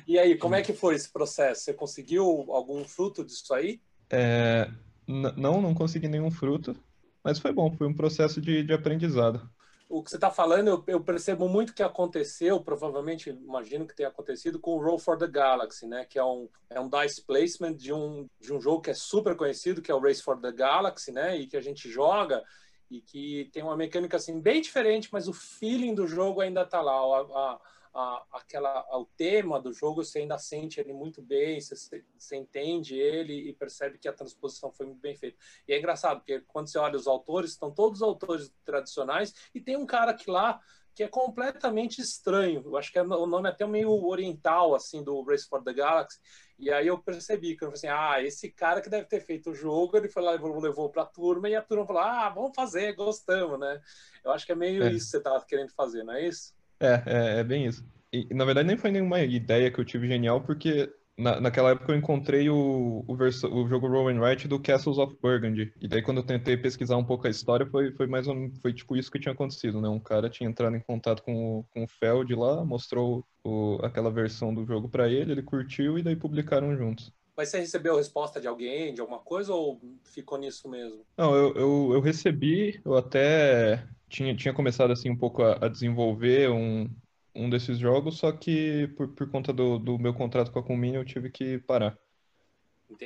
E 0.07 0.17
aí, 0.17 0.37
como 0.37 0.55
é 0.55 0.61
que 0.61 0.73
foi 0.73 0.95
esse 0.95 1.11
processo? 1.11 1.61
Você 1.61 1.73
conseguiu 1.73 2.25
algum 2.49 2.83
fruto 2.83 3.23
disso 3.23 3.53
aí? 3.53 3.81
É, 4.09 4.69
não, 5.07 5.61
não 5.61 5.73
consegui 5.73 6.07
nenhum 6.07 6.31
fruto, 6.31 6.75
mas 7.23 7.39
foi 7.39 7.51
bom, 7.51 7.71
foi 7.71 7.87
um 7.87 7.93
processo 7.93 8.41
de, 8.41 8.63
de 8.63 8.73
aprendizado. 8.73 9.49
O 9.87 10.03
que 10.03 10.11
você 10.11 10.17
está 10.17 10.29
falando, 10.29 10.67
eu, 10.67 10.83
eu, 10.85 11.03
percebo 11.03 11.49
muito 11.49 11.73
que 11.73 11.81
aconteceu, 11.81 12.61
provavelmente, 12.61 13.31
imagino 13.31 13.87
que 13.87 13.95
tenha 13.95 14.09
acontecido 14.09 14.59
com 14.59 14.75
o 14.75 14.79
Roll 14.79 14.99
for 14.99 15.17
the 15.17 15.27
Galaxy, 15.27 15.87
né? 15.87 16.05
Que 16.05 16.19
é 16.19 16.23
um, 16.23 16.47
é 16.69 16.79
um 16.79 16.87
dice 16.87 17.25
placement 17.25 17.73
de 17.73 17.91
um, 17.91 18.27
de 18.39 18.53
um 18.53 18.61
jogo 18.61 18.81
que 18.81 18.91
é 18.91 18.93
super 18.93 19.35
conhecido, 19.35 19.81
que 19.81 19.89
é 19.89 19.95
o 19.95 19.99
Race 19.99 20.21
for 20.21 20.39
the 20.39 20.51
Galaxy, 20.51 21.11
né? 21.11 21.35
E 21.39 21.47
que 21.47 21.57
a 21.57 21.61
gente 21.61 21.89
joga 21.89 22.43
e 22.89 23.01
que 23.01 23.49
tem 23.53 23.63
uma 23.63 23.77
mecânica 23.77 24.17
assim 24.17 24.39
bem 24.39 24.61
diferente, 24.61 25.09
mas 25.11 25.27
o 25.27 25.33
feeling 25.33 25.93
do 25.93 26.07
jogo 26.07 26.41
ainda 26.41 26.63
está 26.63 26.81
lá. 26.81 26.93
A, 26.93 27.59
a, 27.93 28.23
aquela, 28.33 28.85
o 28.97 29.05
tema 29.05 29.59
do 29.59 29.73
jogo, 29.73 30.03
você 30.03 30.19
ainda 30.19 30.37
sente 30.37 30.79
ele 30.79 30.93
muito 30.93 31.21
bem, 31.21 31.59
você, 31.59 32.03
você 32.17 32.35
entende 32.35 32.95
ele 32.95 33.49
e 33.49 33.53
percebe 33.53 33.97
que 33.97 34.07
a 34.07 34.13
transposição 34.13 34.71
foi 34.71 34.85
muito 34.85 35.01
bem 35.01 35.15
feita. 35.15 35.37
E 35.67 35.73
é 35.73 35.77
engraçado, 35.77 36.19
porque 36.19 36.41
quando 36.41 36.67
você 36.67 36.77
olha 36.77 36.95
os 36.95 37.07
autores, 37.07 37.51
estão 37.51 37.71
todos 37.71 38.01
os 38.01 38.07
autores 38.07 38.53
tradicionais, 38.63 39.33
e 39.53 39.59
tem 39.59 39.75
um 39.75 39.85
cara 39.85 40.13
que 40.13 40.29
lá 40.29 40.61
que 40.95 41.03
é 41.03 41.07
completamente 41.07 42.01
estranho. 42.01 42.61
Eu 42.65 42.77
acho 42.77 42.91
que 42.91 42.99
é, 42.99 43.01
o 43.01 43.25
nome 43.25 43.47
é 43.47 43.51
até 43.51 43.65
meio 43.65 43.91
oriental, 44.05 44.75
assim, 44.75 45.03
do 45.03 45.21
Race 45.23 45.47
for 45.47 45.63
the 45.63 45.73
Galaxy. 45.73 46.19
E 46.57 46.69
aí 46.71 46.87
eu 46.87 46.97
percebi 46.97 47.55
que 47.55 47.63
eu 47.63 47.71
falei 47.71 47.77
assim, 47.77 47.87
ah, 47.87 48.21
esse 48.21 48.51
cara 48.51 48.81
que 48.81 48.89
deve 48.89 49.05
ter 49.05 49.21
feito 49.21 49.51
o 49.51 49.55
jogo, 49.55 49.95
ele 49.95 50.09
foi 50.09 50.21
lá 50.21 50.35
e 50.35 50.37
levou 50.37 50.89
para 50.89 51.03
a 51.03 51.05
turma 51.05 51.47
e 51.47 51.55
a 51.55 51.61
turma 51.61 51.85
falou, 51.85 52.01
ah, 52.01 52.29
vamos 52.29 52.51
fazer, 52.53 52.93
gostamos, 52.95 53.59
né? 53.59 53.79
Eu 54.23 54.31
acho 54.31 54.45
que 54.45 54.51
é 54.51 54.55
meio 54.55 54.83
é. 54.83 54.91
isso 54.91 55.05
que 55.05 55.11
você 55.11 55.17
estava 55.17 55.45
querendo 55.45 55.71
fazer, 55.71 56.03
não 56.03 56.13
é 56.13 56.27
isso? 56.27 56.53
É, 56.79 57.03
é, 57.05 57.39
é 57.39 57.43
bem 57.43 57.65
isso. 57.65 57.85
E, 58.11 58.33
na 58.33 58.43
verdade 58.43 58.67
nem 58.67 58.77
foi 58.77 58.91
nenhuma 58.91 59.21
ideia 59.21 59.71
que 59.71 59.79
eu 59.79 59.85
tive 59.85 60.07
genial, 60.07 60.41
porque 60.41 60.91
na, 61.19 61.39
naquela 61.41 61.71
época 61.71 61.91
eu 61.91 61.97
encontrei 61.97 62.49
o, 62.49 63.03
o, 63.05 63.15
verso, 63.15 63.47
o 63.47 63.67
jogo 63.67 63.87
Roll 63.87 64.09
and 64.09 64.21
Write 64.21 64.47
do 64.47 64.59
Castles 64.59 64.97
of 64.97 65.15
Burgundy. 65.21 65.73
E 65.81 65.87
daí 65.87 66.01
quando 66.01 66.17
eu 66.17 66.25
tentei 66.25 66.55
pesquisar 66.55 66.95
um 66.95 67.03
pouco 67.03 67.27
a 67.27 67.29
história, 67.29 67.65
foi, 67.65 67.91
foi 67.91 68.07
mais 68.07 68.27
um, 68.27 68.49
foi 68.61 68.73
tipo 68.73 68.95
isso 68.95 69.11
que 69.11 69.19
tinha 69.19 69.33
acontecido, 69.33 69.81
né? 69.81 69.89
Um 69.89 69.99
cara 69.99 70.29
tinha 70.29 70.49
entrado 70.49 70.75
em 70.75 70.79
contato 70.79 71.21
com 71.21 71.59
o, 71.59 71.63
com 71.71 71.83
o 71.83 71.87
Feld 71.87 72.33
lá, 72.33 72.63
mostrou 72.63 73.25
o, 73.43 73.79
aquela 73.83 74.09
versão 74.09 74.53
do 74.53 74.65
jogo 74.65 74.87
para 74.87 75.09
ele, 75.09 75.33
ele 75.33 75.43
curtiu 75.43 75.99
e 75.99 76.03
daí 76.03 76.15
publicaram 76.15 76.75
juntos. 76.77 77.11
Mas 77.35 77.49
você 77.49 77.59
recebeu 77.59 77.95
resposta 77.95 78.39
de 78.39 78.47
alguém, 78.47 78.93
de 78.93 78.99
alguma 78.99 79.19
coisa, 79.19 79.53
ou 79.53 79.79
ficou 80.03 80.37
nisso 80.37 80.69
mesmo? 80.69 81.05
Não, 81.17 81.35
eu, 81.35 81.53
eu, 81.55 81.89
eu 81.93 82.01
recebi, 82.01 82.81
eu 82.83 82.97
até 82.97 83.85
tinha, 84.09 84.35
tinha 84.35 84.53
começado 84.53 84.91
assim 84.91 85.09
um 85.09 85.17
pouco 85.17 85.43
a, 85.43 85.65
a 85.65 85.69
desenvolver 85.69 86.49
um, 86.49 86.89
um 87.35 87.49
desses 87.49 87.77
jogos, 87.77 88.17
só 88.17 88.31
que 88.31 88.87
por, 88.97 89.09
por 89.09 89.29
conta 89.29 89.53
do, 89.53 89.77
do 89.77 89.97
meu 89.97 90.13
contrato 90.13 90.51
com 90.51 90.59
a 90.59 90.63
Comini 90.63 90.97
eu 90.97 91.05
tive 91.05 91.29
que 91.29 91.59
parar. 91.59 91.97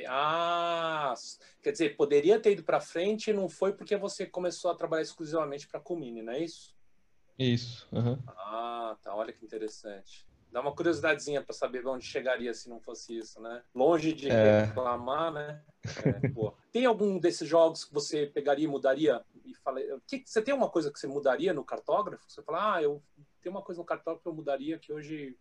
Ah, 0.08 1.12
quer 1.62 1.72
dizer, 1.72 1.96
poderia 1.96 2.40
ter 2.40 2.52
ido 2.52 2.64
para 2.64 2.80
frente 2.80 3.30
e 3.30 3.34
não 3.34 3.48
foi 3.48 3.72
porque 3.72 3.96
você 3.96 4.24
começou 4.24 4.70
a 4.70 4.74
trabalhar 4.74 5.02
exclusivamente 5.02 5.68
para 5.68 5.78
a 5.78 5.82
Comini, 5.82 6.22
não 6.22 6.32
é 6.32 6.42
isso? 6.42 6.74
Isso. 7.38 7.86
Uhum. 7.92 8.18
Ah, 8.28 8.96
tá. 9.02 9.14
Olha 9.14 9.32
que 9.32 9.44
interessante. 9.44 10.26
Dá 10.50 10.60
uma 10.60 10.74
curiosidadezinha 10.74 11.42
para 11.42 11.52
saber 11.52 11.84
onde 11.86 12.06
chegaria 12.06 12.54
se 12.54 12.68
não 12.68 12.80
fosse 12.80 13.18
isso, 13.18 13.42
né? 13.42 13.62
Longe 13.74 14.12
de 14.12 14.30
é... 14.30 14.66
reclamar, 14.66 15.32
né? 15.32 15.60
É, 16.04 16.52
tem 16.70 16.86
algum 16.86 17.18
desses 17.18 17.48
jogos 17.48 17.84
que 17.84 17.92
você 17.92 18.26
pegaria 18.26 18.64
e 18.64 18.68
mudaria 18.68 19.20
e 19.44 19.52
falei, 19.56 19.86
que, 20.06 20.22
você 20.24 20.40
tem 20.40 20.54
uma 20.54 20.70
coisa 20.70 20.92
que 20.92 20.98
você 20.98 21.08
mudaria 21.08 21.52
no 21.52 21.64
cartógrafo? 21.64 22.24
Você 22.28 22.40
fala, 22.42 22.76
ah, 22.76 22.82
eu 22.82 23.02
tenho 23.44 23.54
uma 23.54 23.62
coisa 23.62 23.80
no 23.80 23.86
cartógrafo 23.86 24.22
que 24.22 24.28
eu 24.28 24.34
mudaria 24.34 24.78
que 24.78 24.92
hoje 24.92 25.36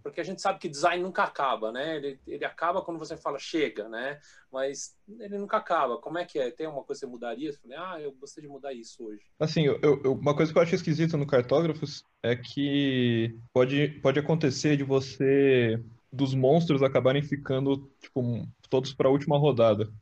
porque 0.00 0.20
a 0.20 0.24
gente 0.24 0.40
sabe 0.40 0.58
que 0.58 0.68
design 0.68 1.02
nunca 1.02 1.24
acaba, 1.24 1.70
né? 1.70 1.96
Ele, 1.96 2.20
ele 2.26 2.44
acaba 2.44 2.80
quando 2.80 2.98
você 2.98 3.16
fala 3.16 3.38
chega, 3.38 3.88
né? 3.88 4.18
Mas 4.50 4.96
ele 5.20 5.36
nunca 5.36 5.58
acaba. 5.58 5.98
Como 5.98 6.16
é 6.16 6.24
que 6.24 6.38
é? 6.38 6.50
Tem 6.50 6.66
uma 6.66 6.82
coisa 6.84 7.00
que 7.00 7.06
você 7.06 7.10
mudaria? 7.10 7.52
Você 7.52 7.58
fala, 7.58 7.94
ah, 7.94 8.00
eu 8.00 8.12
gostaria 8.12 8.48
de 8.48 8.54
mudar 8.54 8.72
isso 8.72 9.04
hoje. 9.04 9.22
Assim, 9.38 9.64
eu, 9.64 9.78
eu, 9.82 10.12
uma 10.14 10.34
coisa 10.34 10.50
que 10.50 10.58
eu 10.58 10.62
acho 10.62 10.74
esquisita 10.74 11.16
no 11.16 11.26
cartógrafos 11.26 12.04
é 12.22 12.34
que 12.36 13.36
pode, 13.52 13.88
pode 14.00 14.18
acontecer 14.18 14.76
de 14.76 14.84
você 14.84 15.82
dos 16.10 16.32
monstros 16.32 16.82
acabarem 16.82 17.22
ficando 17.22 17.90
tipo 18.00 18.48
todos 18.70 18.94
para 18.94 19.08
a 19.08 19.12
última 19.12 19.36
rodada. 19.36 19.92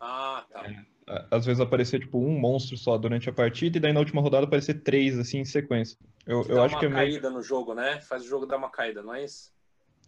Ah, 0.00 0.46
tá. 0.50 0.66
É 0.66 0.93
às 1.30 1.44
vezes 1.44 1.60
aparecer 1.60 2.00
tipo 2.00 2.18
um 2.18 2.38
monstro 2.38 2.76
só 2.76 2.96
durante 2.96 3.28
a 3.28 3.32
partida 3.32 3.76
e 3.76 3.80
daí 3.80 3.92
na 3.92 4.00
última 4.00 4.22
rodada 4.22 4.46
aparecer 4.46 4.82
três 4.82 5.18
assim 5.18 5.38
em 5.38 5.44
sequência. 5.44 5.98
Eu, 6.26 6.42
eu 6.48 6.62
acho 6.62 6.78
que 6.78 6.86
é 6.86 6.88
meio... 6.88 7.12
caída 7.12 7.30
no 7.30 7.42
jogo, 7.42 7.74
né? 7.74 8.00
Faz 8.00 8.24
o 8.24 8.28
jogo 8.28 8.46
dar 8.46 8.56
uma 8.56 8.70
caída, 8.70 9.02
não 9.02 9.14
é 9.14 9.24
isso? 9.24 9.52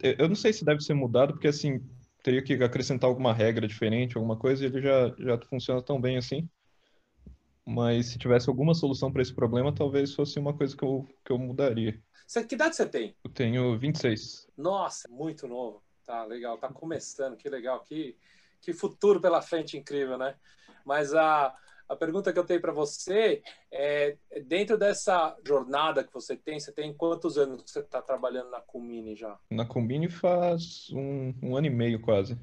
Eu 0.01 0.27
não 0.27 0.35
sei 0.35 0.53
se 0.53 0.65
deve 0.65 0.81
ser 0.81 0.93
mudado 0.93 1.33
porque 1.33 1.47
assim 1.47 1.81
teria 2.23 2.41
que 2.41 2.53
acrescentar 2.55 3.09
alguma 3.09 3.33
regra 3.33 3.67
diferente, 3.67 4.17
alguma 4.17 4.37
coisa 4.37 4.63
e 4.63 4.67
ele 4.67 4.81
já 4.81 5.13
já 5.17 5.39
funciona 5.41 5.81
tão 5.81 5.99
bem 5.99 6.17
assim. 6.17 6.47
Mas 7.65 8.07
se 8.07 8.17
tivesse 8.17 8.49
alguma 8.49 8.73
solução 8.73 9.11
para 9.11 9.21
esse 9.21 9.33
problema, 9.33 9.75
talvez 9.75 10.13
fosse 10.13 10.39
uma 10.39 10.55
coisa 10.55 10.75
que 10.75 10.83
eu, 10.83 11.05
que 11.25 11.31
eu 11.33 11.37
mudaria. 11.37 12.01
Você, 12.25 12.43
que 12.45 12.55
idade 12.55 12.77
você 12.77 12.85
tem? 12.85 13.13
Eu 13.23 13.29
tenho 13.29 13.77
26. 13.77 14.47
Nossa, 14.57 15.09
muito 15.09 15.47
novo. 15.47 15.83
Tá 16.05 16.23
legal, 16.23 16.57
tá 16.57 16.69
começando, 16.69 17.35
que 17.35 17.49
legal, 17.49 17.81
que, 17.81 18.15
que 18.61 18.73
futuro 18.73 19.21
pela 19.21 19.41
frente 19.41 19.77
incrível, 19.77 20.17
né? 20.17 20.35
Mas 20.85 21.13
a, 21.13 21.55
a 21.89 21.95
pergunta 21.95 22.33
que 22.33 22.39
eu 22.39 22.45
tenho 22.45 22.61
para 22.61 22.71
você 22.71 23.41
é, 23.71 24.17
dentro 24.45 24.77
dessa 24.77 25.35
jornada 25.45 26.03
que 26.03 26.13
você 26.13 26.35
tem, 26.35 26.59
você 26.59 26.71
tem 26.71 26.93
quantos 26.93 27.37
anos 27.37 27.63
que 27.63 27.71
você 27.71 27.79
está 27.79 28.01
trabalhando 28.01 28.49
na 28.49 28.61
Comini 28.61 29.15
já? 29.15 29.37
Na 29.49 29.65
Comini 29.65 30.09
faz 30.09 30.89
um, 30.91 31.33
um 31.41 31.55
ano 31.55 31.67
e 31.67 31.69
meio 31.69 32.01
quase. 32.01 32.37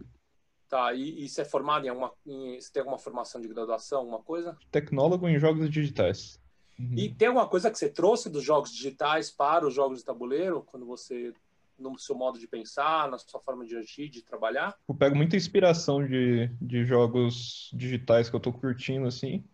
Tá, 0.68 0.92
e, 0.94 1.24
e 1.24 1.28
você 1.28 1.42
é 1.42 1.44
formado 1.44 1.86
em 1.86 1.90
alguma, 1.90 2.12
em, 2.26 2.60
você 2.60 2.72
tem 2.72 2.80
alguma 2.80 2.98
formação 2.98 3.40
de 3.40 3.48
graduação, 3.48 4.00
alguma 4.00 4.22
coisa? 4.22 4.56
Tecnólogo 4.70 5.28
em 5.28 5.38
jogos 5.38 5.70
digitais. 5.70 6.40
Uhum. 6.78 6.94
E 6.96 7.14
tem 7.14 7.28
alguma 7.28 7.48
coisa 7.48 7.70
que 7.70 7.78
você 7.78 7.88
trouxe 7.88 8.28
dos 8.28 8.42
jogos 8.42 8.72
digitais 8.72 9.30
para 9.30 9.66
os 9.66 9.74
jogos 9.74 10.00
de 10.00 10.04
tabuleiro, 10.04 10.62
quando 10.62 10.86
você 10.86 11.32
no 11.78 11.98
seu 11.98 12.14
modo 12.14 12.38
de 12.38 12.46
pensar, 12.46 13.10
na 13.10 13.18
sua 13.18 13.40
forma 13.40 13.64
de 13.64 13.76
agir, 13.76 14.08
de 14.08 14.22
trabalhar? 14.22 14.76
Eu 14.88 14.94
pego 14.94 15.16
muita 15.16 15.36
inspiração 15.36 16.06
de, 16.06 16.48
de 16.60 16.84
jogos 16.84 17.70
digitais 17.72 18.30
que 18.30 18.36
eu 18.36 18.40
tô 18.40 18.52
curtindo, 18.52 19.06
assim, 19.06 19.44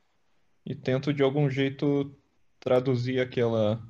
e 0.64 0.74
tento 0.74 1.12
de 1.12 1.22
algum 1.22 1.48
jeito 1.48 2.14
traduzir 2.58 3.20
aquela, 3.20 3.82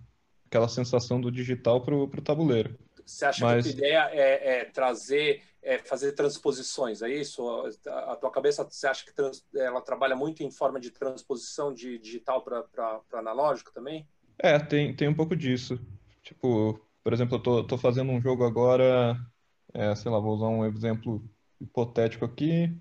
aquela 0.46 0.68
sensação 0.68 1.20
do 1.20 1.30
digital 1.30 1.80
pro, 1.80 2.08
pro 2.08 2.22
tabuleiro. 2.22 2.78
Você 3.04 3.24
acha 3.24 3.44
Mas... 3.44 3.64
que 3.64 3.72
a 3.72 3.74
ideia 3.74 4.10
é, 4.12 4.60
é 4.60 4.64
trazer, 4.66 5.42
é 5.60 5.78
fazer 5.78 6.12
transposições, 6.12 7.02
é 7.02 7.08
isso? 7.08 7.48
A, 7.88 8.12
a 8.12 8.16
tua 8.16 8.30
cabeça, 8.30 8.62
você 8.62 8.86
acha 8.86 9.04
que 9.04 9.12
trans, 9.12 9.44
ela 9.54 9.80
trabalha 9.80 10.14
muito 10.14 10.42
em 10.44 10.50
forma 10.50 10.78
de 10.78 10.90
transposição 10.90 11.74
de 11.74 11.98
digital 11.98 12.42
para 12.42 13.00
analógico 13.14 13.72
também? 13.72 14.06
É, 14.38 14.58
tem, 14.58 14.94
tem 14.94 15.08
um 15.08 15.14
pouco 15.14 15.34
disso. 15.34 15.78
Tipo, 16.22 16.80
por 17.02 17.12
exemplo, 17.12 17.36
eu 17.36 17.42
tô, 17.42 17.64
tô 17.66 17.78
fazendo 17.78 18.10
um 18.12 18.20
jogo 18.20 18.44
agora, 18.44 19.16
é, 19.74 19.94
sei 19.96 20.10
lá, 20.10 20.18
vou 20.20 20.34
usar 20.34 20.48
um 20.48 20.64
exemplo 20.66 21.22
hipotético 21.60 22.24
aqui. 22.24 22.74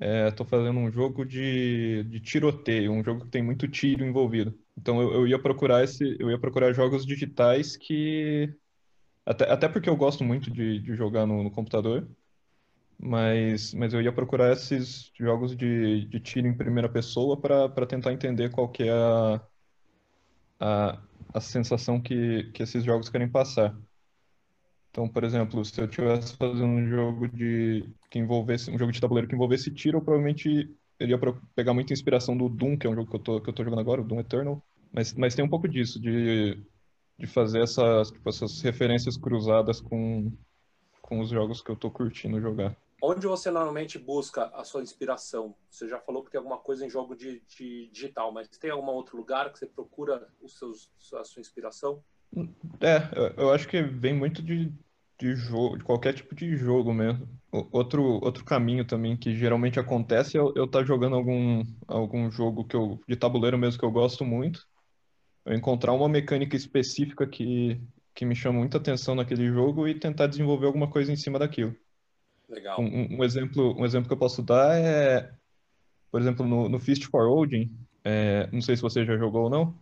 É, 0.00 0.30
tô 0.30 0.44
fazendo 0.44 0.78
um 0.78 0.90
jogo 0.92 1.24
de, 1.24 2.04
de 2.04 2.20
tiroteio, 2.20 2.92
um 2.92 3.02
jogo 3.02 3.24
que 3.24 3.30
tem 3.30 3.42
muito 3.42 3.66
tiro 3.66 4.04
envolvido. 4.04 4.56
Então 4.76 5.00
eu, 5.02 5.12
eu 5.12 5.26
ia 5.26 5.40
procurar 5.42 5.82
esse, 5.82 6.16
eu 6.20 6.30
ia 6.30 6.38
procurar 6.38 6.72
jogos 6.72 7.04
digitais 7.04 7.76
que 7.76 8.54
até, 9.26 9.50
até 9.50 9.68
porque 9.68 9.88
eu 9.90 9.96
gosto 9.96 10.24
muito 10.24 10.50
de, 10.50 10.80
de 10.80 10.94
jogar 10.96 11.26
no, 11.26 11.42
no 11.44 11.50
computador, 11.50 12.08
mas, 12.98 13.74
mas 13.74 13.94
eu 13.94 14.02
ia 14.02 14.12
procurar 14.12 14.52
esses 14.52 15.12
jogos 15.18 15.56
de, 15.56 16.06
de 16.06 16.20
tiro 16.20 16.48
em 16.48 16.56
primeira 16.56 16.88
pessoa 16.88 17.40
para 17.40 17.86
tentar 17.86 18.12
entender 18.12 18.50
qual 18.50 18.70
que 18.70 18.84
é 18.84 18.92
a, 18.92 19.40
a, 20.60 21.07
a 21.32 21.40
sensação 21.40 22.00
que, 22.00 22.44
que 22.52 22.62
esses 22.62 22.84
jogos 22.84 23.08
querem 23.08 23.28
passar. 23.28 23.76
Então, 24.90 25.08
por 25.08 25.22
exemplo, 25.22 25.64
se 25.64 25.80
eu 25.80 25.84
estivesse 25.84 26.36
fazendo 26.36 26.66
um 26.66 26.88
jogo 26.88 27.28
de 27.28 27.88
que 28.10 28.18
envolvesse 28.18 28.70
um 28.70 28.78
jogo 28.78 28.90
de 28.90 29.00
tabuleiro 29.00 29.28
que 29.28 29.34
envolvesse 29.34 29.70
tiro, 29.72 29.98
eu 29.98 30.02
provavelmente 30.02 30.74
iria 31.00 31.18
pegar 31.54 31.74
muita 31.74 31.92
inspiração 31.92 32.36
do 32.36 32.48
Doom, 32.48 32.76
que 32.76 32.86
é 32.86 32.90
um 32.90 32.94
jogo 32.94 33.10
que 33.10 33.16
eu 33.16 33.20
tô, 33.20 33.40
que 33.40 33.48
eu 33.50 33.54
tô 33.54 33.62
jogando 33.62 33.80
agora, 33.80 34.00
o 34.00 34.04
Doom 34.04 34.20
Eternal. 34.20 34.62
Mas, 34.92 35.14
mas 35.14 35.34
tem 35.34 35.44
um 35.44 35.48
pouco 35.48 35.68
disso, 35.68 36.00
de, 36.00 36.60
de 37.18 37.26
fazer 37.26 37.62
essas, 37.62 38.10
tipo, 38.10 38.28
essas 38.28 38.60
referências 38.62 39.16
cruzadas 39.16 39.80
com, 39.80 40.32
com 41.02 41.20
os 41.20 41.30
jogos 41.30 41.62
que 41.62 41.70
eu 41.70 41.76
tô 41.76 41.90
curtindo 41.90 42.40
jogar. 42.40 42.76
Onde 43.00 43.26
você 43.26 43.50
normalmente 43.50 43.96
busca 43.98 44.46
a 44.46 44.64
sua 44.64 44.82
inspiração? 44.82 45.54
Você 45.70 45.88
já 45.88 46.00
falou 46.00 46.24
que 46.24 46.30
tem 46.30 46.38
alguma 46.38 46.58
coisa 46.58 46.84
em 46.84 46.90
jogo 46.90 47.14
de, 47.14 47.40
de 47.46 47.88
digital, 47.92 48.32
mas 48.32 48.48
tem 48.48 48.70
algum 48.70 48.90
outro 48.90 49.16
lugar 49.16 49.52
que 49.52 49.58
você 49.58 49.66
procura 49.66 50.28
os 50.40 50.58
seus, 50.58 50.90
a 51.14 51.22
sua 51.22 51.40
inspiração? 51.40 52.02
É, 52.80 53.08
eu 53.36 53.52
acho 53.52 53.68
que 53.68 53.80
vem 53.82 54.12
muito 54.12 54.42
de, 54.42 54.72
de 55.18 55.34
jogo, 55.36 55.78
de 55.78 55.84
qualquer 55.84 56.12
tipo 56.12 56.34
de 56.34 56.56
jogo 56.56 56.92
mesmo. 56.92 57.28
Outro, 57.52 58.02
outro 58.22 58.44
caminho 58.44 58.84
também 58.84 59.16
que 59.16 59.32
geralmente 59.32 59.78
acontece 59.78 60.36
é 60.36 60.40
eu 60.40 60.64
estar 60.64 60.80
tá 60.80 60.84
jogando 60.84 61.14
algum, 61.14 61.62
algum 61.86 62.28
jogo 62.30 62.64
que 62.64 62.74
eu, 62.74 63.00
de 63.08 63.14
tabuleiro 63.14 63.56
mesmo 63.56 63.78
que 63.78 63.84
eu 63.84 63.92
gosto 63.92 64.24
muito. 64.24 64.66
Eu 65.46 65.54
encontrar 65.54 65.92
uma 65.92 66.08
mecânica 66.08 66.56
específica 66.56 67.26
que, 67.26 67.80
que 68.12 68.26
me 68.26 68.34
chama 68.34 68.58
muita 68.58 68.76
atenção 68.76 69.14
naquele 69.14 69.46
jogo 69.46 69.86
e 69.86 69.98
tentar 69.98 70.26
desenvolver 70.26 70.66
alguma 70.66 70.90
coisa 70.90 71.12
em 71.12 71.16
cima 71.16 71.38
daquilo. 71.38 71.74
Legal. 72.48 72.80
Um, 72.80 73.18
um, 73.18 73.24
exemplo, 73.24 73.78
um 73.78 73.84
exemplo 73.84 74.08
que 74.08 74.14
eu 74.14 74.18
posso 74.18 74.42
dar 74.42 74.74
é, 74.76 75.30
por 76.10 76.20
exemplo, 76.20 76.46
no, 76.46 76.68
no 76.68 76.78
Fist 76.78 77.04
for 77.06 77.28
Odin, 77.28 77.70
é, 78.02 78.48
não 78.52 78.60
sei 78.60 78.76
se 78.76 78.82
você 78.82 79.04
já 79.04 79.16
jogou 79.16 79.44
ou 79.44 79.50
não, 79.50 79.74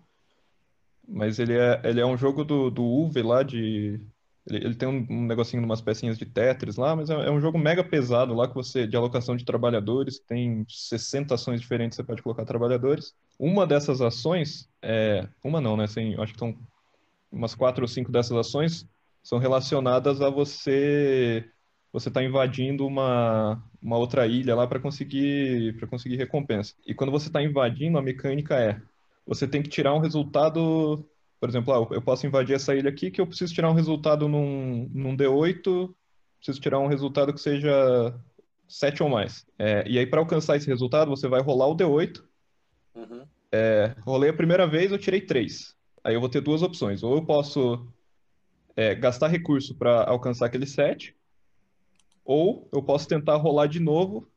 mas 1.07 1.39
ele 1.39 1.57
é, 1.57 1.81
ele 1.85 2.01
é 2.01 2.07
um 2.07 2.17
jogo 2.17 2.45
do, 2.45 2.71
do 2.71 2.83
Uwe 2.83 3.23
lá 3.23 3.43
de... 3.43 4.01
Ele, 4.49 4.65
ele 4.65 4.75
tem 4.75 4.89
um, 4.89 5.07
um 5.09 5.27
negocinho 5.27 5.61
de 5.61 5.67
umas 5.67 5.81
pecinhas 5.81 6.19
de 6.19 6.25
Tetris 6.25 6.77
lá, 6.77 6.95
mas 6.95 7.11
é, 7.11 7.15
é, 7.15 7.31
um 7.31 7.41
jogo 7.41 7.59
mega 7.59 7.83
pesado 7.83 8.35
lá 8.35 8.49
que 8.49 8.55
você, 8.55 8.87
de 8.87 8.97
alocação 8.97 9.37
de 9.37 9.45
trabalhadores, 9.45 10.19
tem 10.21 10.65
60 10.69 11.35
ações 11.35 11.61
diferentes 11.61 11.97
que 11.97 12.03
você 12.03 12.07
pode 12.07 12.23
colocar 12.23 12.45
trabalhadores. 12.45 13.15
Uma 13.39 13.67
dessas 13.67 14.01
ações, 14.01 14.69
é, 14.83 15.29
uma 15.43 15.61
não, 15.61 15.77
né? 15.77 15.85
Assim, 15.85 16.15
acho 16.21 16.33
que 16.33 16.39
são 16.39 16.57
umas 17.31 17.55
quatro 17.55 17.83
ou 17.83 17.89
cinco 17.89 18.11
dessas 18.11 18.37
ações 18.37 18.89
são 19.23 19.39
relacionadas 19.39 20.21
a 20.21 20.31
você 20.31 21.49
você 21.93 22.09
está 22.09 22.23
invadindo 22.23 22.87
uma, 22.87 23.63
uma 23.81 23.97
outra 23.97 24.27
ilha 24.27 24.55
lá 24.55 24.67
para 24.67 24.81
conseguir 24.81 25.77
para 25.79 25.87
conseguir 25.87 26.17
recompensa. 26.17 26.75
E 26.87 26.95
quando 26.95 27.11
você 27.11 27.29
está 27.29 27.43
invadindo, 27.43 27.99
a 27.99 28.03
mecânica 28.03 28.55
é 28.57 28.81
você 29.27 29.47
tem 29.47 29.63
que 29.63 29.69
tirar 29.69 29.93
um 29.95 29.99
resultado, 29.99 31.05
por 31.41 31.49
exemplo, 31.49 31.75
ah, 31.75 31.95
eu 31.95 32.01
posso 32.01 32.27
invadir 32.27 32.55
essa 32.55 32.75
ilha 32.75 32.89
aqui 32.89 33.11
que 33.11 33.21
eu 33.21 33.27
preciso 33.27 33.53
tirar 33.53 33.71
um 33.71 33.75
resultado 33.75 34.29
num, 34.29 34.89
num 34.93 35.17
D8, 35.17 35.93
preciso 36.39 36.61
tirar 36.61 36.79
um 36.79 36.87
resultado 36.87 37.35
que 37.35 37.41
seja 37.41 38.15
7 38.69 39.03
ou 39.03 39.09
mais. 39.09 39.45
É, 39.59 39.85
e 39.89 39.99
aí, 39.99 40.07
para 40.07 40.21
alcançar 40.21 40.57
esse 40.57 40.67
resultado, 40.69 41.11
você 41.11 41.29
vai 41.29 41.41
rolar 41.41 41.67
o 41.67 41.77
D8. 41.77 42.23
Uhum. 42.95 43.27
É, 43.51 43.95
rolei 44.01 44.31
a 44.31 44.35
primeira 44.35 44.67
vez, 44.67 44.93
eu 44.93 44.99
tirei 44.99 45.21
3. 45.21 45.75
Aí 46.05 46.15
eu 46.15 46.21
vou 46.21 46.29
ter 46.29 46.41
duas 46.41 46.63
opções. 46.63 47.03
Ou 47.03 47.17
eu 47.17 47.25
posso 47.25 47.87
é, 48.77 48.95
gastar 48.95 49.29
recurso 49.29 49.75
para 49.75 50.05
alcançar 50.05 50.47
aquele 50.47 50.67
7, 50.67 51.17
ou 52.27 52.69
eu 52.73 52.83
posso 52.83 53.09
tentar 53.09 53.37
rolar 53.37 53.67
de 53.69 53.81
novo 53.81 54.29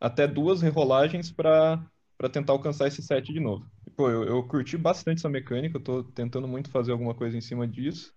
até 0.00 0.26
duas 0.26 0.60
rerolagens 0.62 1.30
para 1.30 1.78
tentar 2.32 2.52
alcançar 2.52 2.88
esse 2.88 3.02
7 3.02 3.32
de 3.32 3.40
novo. 3.40 3.64
Pô, 3.96 4.10
eu, 4.10 4.24
eu 4.24 4.42
curti 4.46 4.76
bastante 4.76 5.18
essa 5.18 5.28
mecânica, 5.28 5.76
eu 5.76 5.82
tô 5.82 6.02
tentando 6.02 6.48
muito 6.48 6.70
fazer 6.70 6.92
alguma 6.92 7.14
coisa 7.14 7.36
em 7.36 7.40
cima 7.40 7.66
disso. 7.66 8.14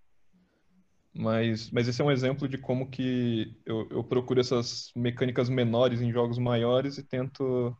Mas, 1.14 1.70
mas 1.72 1.88
esse 1.88 2.02
é 2.02 2.06
um 2.06 2.12
exemplo 2.12 2.48
de 2.48 2.58
como 2.58 2.90
que 2.90 3.56
eu, 3.66 3.88
eu 3.90 4.04
procuro 4.04 4.40
essas 4.40 4.92
mecânicas 4.96 5.50
menores 5.50 6.02
em 6.02 6.12
jogos 6.12 6.38
maiores 6.38 6.98
e 6.98 7.04
tento, 7.04 7.76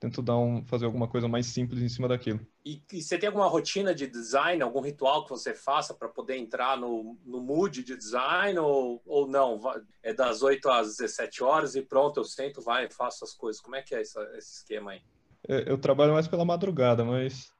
tento 0.00 0.22
dar 0.22 0.38
um, 0.38 0.64
fazer 0.64 0.84
alguma 0.84 1.08
coisa 1.08 1.26
mais 1.26 1.46
simples 1.46 1.82
em 1.82 1.88
cima 1.88 2.08
daquilo. 2.08 2.40
E, 2.64 2.82
e 2.92 3.02
você 3.02 3.18
tem 3.18 3.26
alguma 3.26 3.48
rotina 3.48 3.94
de 3.94 4.06
design, 4.06 4.62
algum 4.62 4.80
ritual 4.80 5.24
que 5.24 5.30
você 5.30 5.54
faça 5.54 5.92
para 5.92 6.08
poder 6.08 6.36
entrar 6.36 6.76
no, 6.76 7.18
no 7.24 7.40
mood 7.40 7.82
de 7.82 7.96
design 7.96 8.58
ou, 8.58 9.02
ou 9.04 9.26
não? 9.26 9.60
É 10.02 10.14
das 10.14 10.42
8 10.42 10.68
às 10.68 10.96
17 10.96 11.42
horas 11.42 11.74
e 11.74 11.82
pronto, 11.82 12.20
eu 12.20 12.24
sento, 12.24 12.60
vai 12.60 12.88
faço 12.90 13.24
as 13.24 13.32
coisas. 13.32 13.60
Como 13.60 13.76
é 13.76 13.82
que 13.82 13.94
é 13.94 14.00
essa, 14.00 14.22
esse 14.36 14.58
esquema 14.58 14.92
aí? 14.92 15.02
Eu, 15.46 15.58
eu 15.60 15.78
trabalho 15.78 16.12
mais 16.12 16.28
pela 16.28 16.44
madrugada, 16.44 17.04
mas 17.04 17.52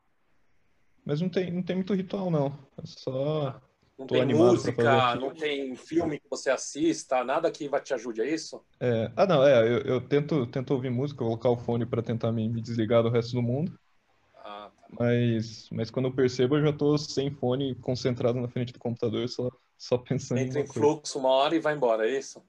mas 1.05 1.23
não 1.23 1.29
tem, 1.31 1.51
não 1.51 1.63
tem 1.63 1.75
muito 1.75 1.95
ritual, 1.95 2.31
não. 2.31 2.49
É 2.77 2.85
só 2.85 3.61
não 3.99 4.07
Tô 4.07 4.15
tem 4.15 4.27
música, 4.27 5.17
não 5.17 5.35
tem 5.35 5.75
filme 5.75 6.21
que 6.21 6.31
você 6.31 6.51
assista, 6.51 7.25
nada 7.25 7.51
que 7.51 7.69
vai 7.69 7.81
te 7.81 7.93
ajude, 7.93 8.21
é 8.21 8.33
isso? 8.33 8.65
É, 8.81 9.11
ah, 9.17 9.27
não, 9.27 9.45
é, 9.45 9.61
eu, 9.61 9.79
eu, 9.81 10.01
tento, 10.01 10.47
tento 10.47 10.73
ouvir 10.73 10.91
música, 10.91 11.19
colocar 11.19 11.51
o 11.51 11.57
fone 11.57 11.85
para 11.85 12.01
tentar 12.01 12.31
me, 12.31 12.49
me, 12.49 12.63
desligar 12.63 13.03
do 13.03 13.11
resto 13.11 13.33
do 13.33 13.43
mundo. 13.43 13.77
Ah, 14.37 14.71
tá 14.81 14.87
mas, 15.01 15.69
mas 15.73 15.91
quando 15.91 16.07
eu 16.07 16.15
percebo, 16.15 16.57
eu 16.57 16.63
já 16.63 16.73
tô 16.73 16.97
sem 16.97 17.31
fone, 17.31 17.75
concentrado 17.75 18.41
na 18.41 18.49
frente 18.49 18.73
do 18.73 18.79
computador, 18.79 19.29
só, 19.29 19.51
só 19.77 19.99
pensando 19.99 20.39
Entra 20.39 20.61
em, 20.61 20.63
em 20.63 20.67
fluxo 20.67 21.19
uma 21.19 21.31
hora 21.31 21.57
e 21.57 21.61
vai 21.61 21.75
embora, 21.75 22.09
é 22.09 22.17
isso? 22.17 22.41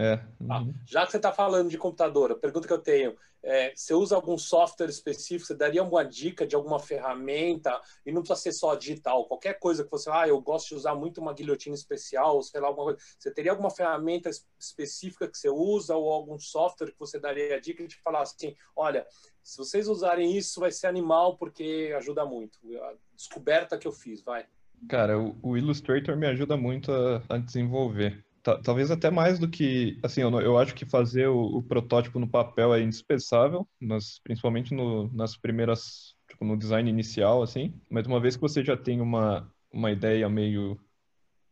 É. 0.00 0.20
Ah, 0.48 0.60
uhum. 0.60 0.72
Já 0.86 1.04
que 1.04 1.10
você 1.10 1.16
está 1.16 1.32
falando 1.32 1.68
de 1.68 1.76
computador, 1.76 2.30
a 2.30 2.36
pergunta 2.36 2.68
que 2.68 2.72
eu 2.72 2.78
tenho 2.78 3.16
é: 3.42 3.74
você 3.74 3.92
usa 3.92 4.14
algum 4.14 4.38
software 4.38 4.88
específico? 4.88 5.48
Você 5.48 5.56
daria 5.56 5.82
uma 5.82 6.04
dica 6.04 6.46
de 6.46 6.54
alguma 6.54 6.78
ferramenta? 6.78 7.80
E 8.06 8.12
não 8.12 8.22
precisa 8.22 8.42
ser 8.42 8.52
só 8.52 8.76
digital, 8.76 9.26
qualquer 9.26 9.58
coisa 9.58 9.82
que 9.82 9.90
você, 9.90 10.08
ah, 10.08 10.28
eu 10.28 10.40
gosto 10.40 10.68
de 10.68 10.76
usar 10.76 10.94
muito 10.94 11.20
uma 11.20 11.34
guilhotina 11.34 11.74
especial, 11.74 12.40
sei 12.42 12.60
lá, 12.60 12.68
alguma 12.68 12.92
coisa. 12.92 13.00
Você 13.18 13.28
teria 13.32 13.50
alguma 13.50 13.70
ferramenta 13.70 14.30
específica 14.56 15.26
que 15.26 15.36
você 15.36 15.50
usa 15.50 15.96
ou 15.96 16.12
algum 16.12 16.38
software 16.38 16.92
que 16.92 16.98
você 16.98 17.18
daria 17.18 17.56
a 17.56 17.60
dica 17.60 17.84
de 17.84 17.96
falar 17.96 18.22
assim: 18.22 18.54
olha, 18.76 19.04
se 19.42 19.58
vocês 19.58 19.88
usarem 19.88 20.36
isso, 20.36 20.60
vai 20.60 20.70
ser 20.70 20.86
animal 20.86 21.36
porque 21.36 21.92
ajuda 21.96 22.24
muito. 22.24 22.56
A 22.82 22.94
descoberta 23.16 23.76
que 23.76 23.88
eu 23.88 23.92
fiz, 23.92 24.22
vai. 24.22 24.46
Cara, 24.88 25.18
o, 25.18 25.36
o 25.42 25.56
Illustrator 25.56 26.16
me 26.16 26.28
ajuda 26.28 26.56
muito 26.56 26.92
a, 26.92 27.20
a 27.28 27.36
desenvolver 27.36 28.24
talvez 28.56 28.90
até 28.90 29.10
mais 29.10 29.38
do 29.38 29.48
que, 29.48 29.98
assim, 30.02 30.22
eu, 30.22 30.40
eu 30.40 30.58
acho 30.58 30.74
que 30.74 30.86
fazer 30.86 31.28
o, 31.28 31.58
o, 31.58 31.62
protótipo 31.62 32.18
no 32.18 32.28
papel 32.28 32.74
é 32.74 32.80
indispensável, 32.80 33.68
nas, 33.80 34.18
principalmente 34.20 34.74
no, 34.74 35.12
nas 35.12 35.36
primeiras, 35.36 36.14
tipo, 36.28 36.44
no 36.44 36.56
design 36.56 36.88
inicial, 36.88 37.42
assim, 37.42 37.74
mas 37.90 38.06
uma 38.06 38.20
vez 38.20 38.36
que 38.36 38.42
você 38.42 38.64
já 38.64 38.76
tem 38.76 39.00
uma, 39.00 39.52
uma 39.72 39.90
ideia 39.90 40.28
meio, 40.28 40.78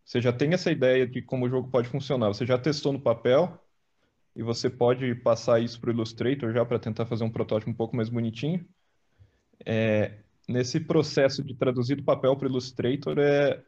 você 0.04 0.20
já 0.20 0.32
tem 0.32 0.52
essa 0.54 0.70
ideia 0.70 1.06
de 1.06 1.20
como 1.22 1.46
o 1.46 1.48
jogo 1.48 1.70
pode 1.70 1.88
funcionar, 1.88 2.28
você 2.28 2.46
já 2.46 2.58
testou 2.58 2.92
no 2.92 3.00
papel 3.00 3.58
e 4.34 4.42
você 4.42 4.68
pode 4.70 5.14
passar 5.16 5.60
isso 5.60 5.80
para 5.80 5.90
o 5.90 5.92
Illustrator 5.92 6.52
já 6.52 6.64
para 6.64 6.78
tentar 6.78 7.06
fazer 7.06 7.24
um 7.24 7.30
protótipo 7.30 7.70
um 7.70 7.74
pouco 7.74 7.96
mais 7.96 8.08
bonitinho. 8.08 8.66
É, 9.64 10.18
nesse 10.48 10.78
processo 10.78 11.42
de 11.42 11.54
traduzir 11.54 11.96
do 11.96 12.04
papel 12.04 12.36
para 12.36 12.46
o 12.46 12.50
Illustrator 12.50 13.18
é 13.18 13.62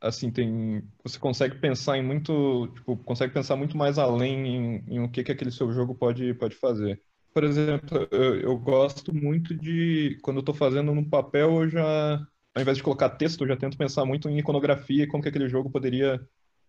assim, 0.00 0.30
tem, 0.30 0.82
você 1.02 1.18
consegue 1.18 1.58
pensar 1.58 1.98
em 1.98 2.02
muito, 2.04 2.68
tipo, 2.74 2.96
consegue 2.98 3.32
pensar 3.32 3.56
muito 3.56 3.76
mais 3.76 3.98
além 3.98 4.46
em, 4.46 4.84
em 4.96 5.00
o 5.00 5.10
que, 5.10 5.24
que 5.24 5.32
aquele 5.32 5.50
seu 5.50 5.72
jogo 5.72 5.94
pode, 5.94 6.34
pode 6.34 6.54
fazer. 6.56 7.02
Por 7.32 7.44
exemplo, 7.44 8.08
eu, 8.10 8.40
eu 8.40 8.58
gosto 8.58 9.14
muito 9.14 9.54
de, 9.54 10.18
quando 10.22 10.38
eu 10.38 10.40
estou 10.40 10.54
fazendo 10.54 10.94
no 10.94 11.08
papel, 11.08 11.62
eu 11.62 11.68
já, 11.68 12.16
ao 12.54 12.62
invés 12.62 12.76
de 12.78 12.82
colocar 12.82 13.10
texto, 13.10 13.42
eu 13.44 13.48
já 13.48 13.56
tento 13.56 13.76
pensar 13.76 14.04
muito 14.04 14.28
em 14.28 14.38
iconografia 14.38 15.04
e 15.04 15.06
como 15.06 15.22
que 15.22 15.28
aquele 15.28 15.48
jogo 15.48 15.70
poderia, 15.70 16.18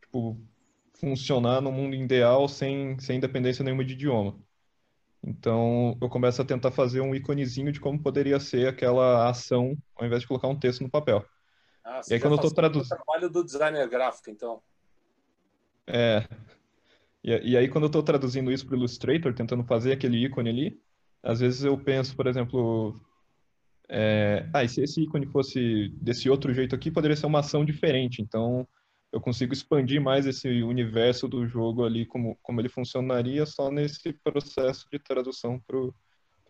tipo, 0.02 0.40
funcionar 1.00 1.62
no 1.62 1.72
mundo 1.72 1.96
ideal 1.96 2.48
sem, 2.48 3.00
sem 3.00 3.20
dependência 3.20 3.64
nenhuma 3.64 3.86
de 3.86 3.94
idioma. 3.94 4.38
Então, 5.24 5.98
eu 6.02 6.10
começo 6.10 6.42
a 6.42 6.46
tentar 6.46 6.72
fazer 6.72 7.02
um 7.02 7.14
iconezinho 7.16 7.72
de 7.72 7.80
como 7.80 8.02
poderia 8.02 8.40
ser 8.40 8.68
aquela 8.68 9.30
ação, 9.30 9.78
ao 9.96 10.06
invés 10.06 10.22
de 10.22 10.28
colocar 10.28 10.48
um 10.48 10.60
texto 10.60 10.82
no 10.84 10.90
papel. 10.90 11.26
Ah, 11.88 12.02
e 12.10 12.16
aí 12.16 12.20
quando 12.20 12.34
eu 12.34 12.36
estou 12.36 12.54
traduzindo. 12.54 12.94
O 12.94 12.96
trabalho 12.98 13.30
do 13.30 13.44
designer 13.46 13.88
gráfico, 13.88 14.30
então. 14.30 14.62
É. 15.88 16.28
E, 17.24 17.52
e 17.52 17.58
aí 17.58 17.70
quando 17.70 17.86
eu 17.86 17.88
estou 17.88 18.04
traduzindo 18.04 18.52
isso 18.52 18.66
para 18.66 18.76
o 18.76 18.78
Illustrator, 18.78 19.34
tentando 19.34 19.64
fazer 19.64 19.94
aquele 19.94 20.18
ícone 20.18 20.50
ali, 20.50 20.82
às 21.24 21.40
vezes 21.40 21.64
eu 21.64 21.78
penso, 21.78 22.14
por 22.14 22.28
exemplo, 22.28 23.00
é, 23.88 24.46
ah, 24.54 24.66
e 24.66 24.70
se 24.70 24.82
esse 24.82 25.02
ícone 25.02 25.26
fosse 25.28 25.88
desse 26.02 26.30
outro 26.30 26.54
jeito 26.54 26.76
aqui, 26.76 26.92
poderia 26.92 27.16
ser 27.16 27.26
uma 27.26 27.40
ação 27.40 27.64
diferente. 27.64 28.22
Então, 28.22 28.68
eu 29.10 29.22
consigo 29.22 29.54
expandir 29.54 30.02
mais 30.02 30.26
esse 30.26 30.62
universo 30.62 31.26
do 31.26 31.48
jogo 31.48 31.86
ali, 31.86 32.06
como, 32.06 32.38
como 32.44 32.60
ele 32.60 32.68
funcionaria 32.68 33.46
só 33.46 33.72
nesse 33.72 34.12
processo 34.12 34.86
de 34.92 35.00
tradução 35.00 35.58
para 35.66 35.78
o 35.78 35.94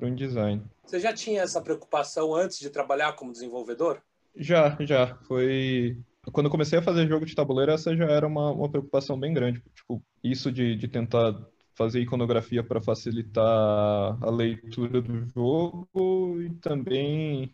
InDesign. 0.01 0.63
Você 0.83 0.99
já 0.99 1.13
tinha 1.13 1.43
essa 1.43 1.61
preocupação 1.61 2.33
antes 2.33 2.57
de 2.57 2.71
trabalhar 2.71 3.13
como 3.13 3.31
desenvolvedor? 3.31 4.01
Já, 4.37 4.77
já. 4.81 5.15
Foi. 5.23 5.97
Quando 6.31 6.47
eu 6.47 6.51
comecei 6.51 6.77
a 6.77 6.81
fazer 6.81 7.07
jogo 7.07 7.25
de 7.25 7.33
tabuleiro, 7.33 7.71
essa 7.71 7.95
já 7.95 8.05
era 8.05 8.27
uma, 8.27 8.51
uma 8.51 8.69
preocupação 8.69 9.19
bem 9.19 9.33
grande. 9.33 9.61
Tipo, 9.73 10.03
isso 10.23 10.51
de, 10.51 10.75
de 10.75 10.87
tentar 10.87 11.33
fazer 11.75 12.01
iconografia 12.01 12.63
para 12.63 12.81
facilitar 12.81 13.45
a 13.45 14.29
leitura 14.29 15.01
do 15.01 15.25
jogo 15.27 16.41
e 16.41 16.49
também 16.55 17.53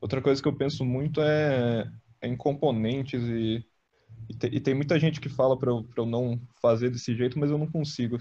outra 0.00 0.20
coisa 0.20 0.42
que 0.42 0.48
eu 0.48 0.56
penso 0.56 0.84
muito 0.84 1.20
é, 1.20 1.88
é 2.20 2.28
em 2.28 2.36
componentes 2.36 3.22
e, 3.22 3.64
e, 4.28 4.34
te, 4.34 4.48
e, 4.48 4.60
tem 4.60 4.74
muita 4.74 4.98
gente 4.98 5.20
que 5.20 5.28
fala 5.28 5.56
para 5.56 5.70
eu, 5.70 5.88
eu 5.96 6.04
não 6.04 6.40
fazer 6.60 6.90
desse 6.90 7.14
jeito, 7.14 7.38
mas 7.38 7.50
eu 7.50 7.58
não 7.58 7.70
consigo. 7.70 8.18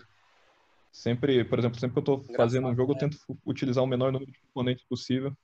Sempre, 0.92 1.44
por 1.44 1.58
exemplo, 1.58 1.80
sempre 1.80 1.94
que 1.94 2.10
eu 2.10 2.18
estou 2.18 2.36
fazendo 2.36 2.68
um 2.68 2.76
jogo, 2.76 2.92
eu 2.92 2.96
né? 2.96 3.00
tento 3.00 3.18
utilizar 3.46 3.84
o 3.84 3.88
menor 3.88 4.12
número 4.12 4.32
de 4.32 4.40
componentes 4.40 4.86
possível 4.86 5.36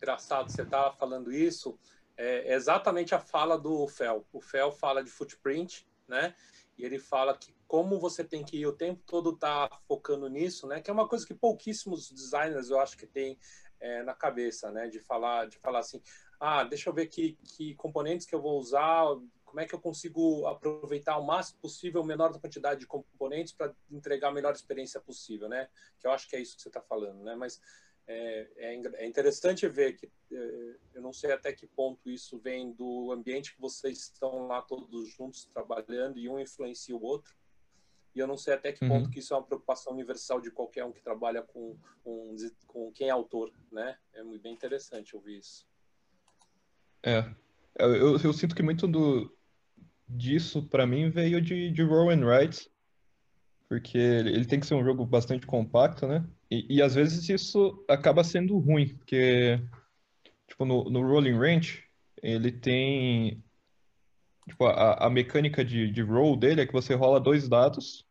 engraçado 0.00 0.50
você 0.50 0.62
estar 0.62 0.90
tá 0.90 0.92
falando 0.92 1.30
isso, 1.30 1.78
é 2.16 2.54
exatamente 2.54 3.14
a 3.14 3.20
fala 3.20 3.58
do 3.58 3.86
Fel. 3.86 4.26
O 4.32 4.40
Fel 4.40 4.72
fala 4.72 5.04
de 5.04 5.10
footprint, 5.10 5.86
né? 6.08 6.34
E 6.76 6.84
ele 6.84 6.98
fala 6.98 7.36
que 7.36 7.54
como 7.66 8.00
você 8.00 8.24
tem 8.24 8.42
que 8.42 8.58
ir 8.58 8.66
o 8.66 8.72
tempo 8.72 9.02
todo 9.06 9.36
tá 9.36 9.68
focando 9.86 10.28
nisso, 10.28 10.66
né? 10.66 10.80
Que 10.80 10.90
é 10.90 10.92
uma 10.92 11.06
coisa 11.06 11.26
que 11.26 11.34
pouquíssimos 11.34 12.10
designers 12.10 12.70
eu 12.70 12.80
acho 12.80 12.96
que 12.96 13.06
tem 13.06 13.38
é, 13.78 14.02
na 14.02 14.14
cabeça, 14.14 14.70
né? 14.70 14.88
De 14.88 14.98
falar, 14.98 15.46
de 15.46 15.58
falar 15.58 15.80
assim, 15.80 16.02
ah, 16.38 16.64
deixa 16.64 16.88
eu 16.88 16.94
ver 16.94 17.06
que, 17.06 17.38
que 17.44 17.74
componentes 17.74 18.26
que 18.26 18.34
eu 18.34 18.40
vou 18.40 18.58
usar, 18.58 19.04
como 19.44 19.60
é 19.60 19.66
que 19.66 19.74
eu 19.74 19.80
consigo 19.80 20.46
aproveitar 20.46 21.18
o 21.18 21.26
máximo 21.26 21.58
possível 21.60 22.02
a 22.02 22.06
menor 22.06 22.38
quantidade 22.40 22.80
de 22.80 22.86
componentes 22.86 23.52
para 23.52 23.74
entregar 23.90 24.28
a 24.28 24.32
melhor 24.32 24.52
experiência 24.54 25.00
possível, 25.00 25.48
né? 25.48 25.68
Que 25.98 26.06
eu 26.06 26.12
acho 26.12 26.28
que 26.28 26.36
é 26.36 26.40
isso 26.40 26.56
que 26.56 26.62
você 26.62 26.68
está 26.68 26.80
falando, 26.80 27.22
né? 27.22 27.34
Mas 27.34 27.60
é, 28.12 28.48
é, 28.56 28.82
é, 28.94 29.06
interessante 29.06 29.68
ver 29.68 29.92
que 29.92 30.10
é, 30.32 30.76
eu 30.94 31.00
não 31.00 31.12
sei 31.12 31.30
até 31.30 31.52
que 31.52 31.64
ponto 31.64 32.10
isso 32.10 32.40
vem 32.40 32.72
do 32.72 33.12
ambiente 33.12 33.54
que 33.54 33.60
vocês 33.60 33.98
estão 33.98 34.48
lá 34.48 34.60
todos 34.60 35.08
juntos 35.10 35.44
trabalhando 35.44 36.18
e 36.18 36.28
um 36.28 36.40
influencia 36.40 36.96
o 36.96 37.02
outro. 37.02 37.32
E 38.12 38.18
eu 38.18 38.26
não 38.26 38.36
sei 38.36 38.54
até 38.54 38.72
que 38.72 38.84
uhum. 38.84 38.90
ponto 38.90 39.10
que 39.10 39.20
isso 39.20 39.32
é 39.32 39.36
uma 39.36 39.46
preocupação 39.46 39.92
universal 39.92 40.40
de 40.40 40.50
qualquer 40.50 40.84
um 40.84 40.90
que 40.90 41.00
trabalha 41.00 41.40
com, 41.42 41.78
com, 42.02 42.34
com 42.66 42.90
quem 42.90 43.06
é 43.06 43.10
autor, 43.10 43.52
né? 43.70 43.96
É 44.12 44.24
muito 44.24 44.42
bem 44.42 44.52
interessante 44.52 45.14
ouvir 45.14 45.38
isso. 45.38 45.64
É, 47.04 47.32
eu, 47.78 48.18
eu 48.18 48.32
sinto 48.32 48.56
que 48.56 48.62
muito 48.62 48.88
do, 48.88 49.32
disso 50.08 50.66
para 50.68 50.84
mim 50.84 51.08
veio 51.10 51.40
de, 51.40 51.70
de 51.70 51.82
Roll 51.82 52.10
and 52.10 52.26
Write, 52.26 52.68
porque 53.70 53.96
ele, 53.96 54.44
tem 54.44 54.58
que 54.58 54.66
ser 54.66 54.74
um 54.74 54.84
jogo 54.84 55.06
bastante 55.06 55.46
compacto, 55.46 56.04
né? 56.04 56.26
E, 56.50 56.78
e 56.78 56.82
às 56.82 56.96
vezes 56.96 57.28
isso 57.28 57.84
acaba 57.88 58.24
sendo 58.24 58.58
ruim, 58.58 58.88
porque, 58.96 59.60
tipo, 60.48 60.64
no, 60.64 60.90
no 60.90 61.06
Rolling 61.06 61.38
Ranch, 61.38 61.84
ele 62.20 62.50
tem 62.50 63.44
tipo, 64.48 64.66
a, 64.66 65.06
a 65.06 65.08
mecânica 65.08 65.64
de, 65.64 65.88
de 65.88 66.02
roll 66.02 66.36
dele 66.36 66.62
é 66.62 66.66
que 66.66 66.72
você 66.72 66.94
rola 66.94 67.20
dois 67.20 67.48
dados, 67.48 68.04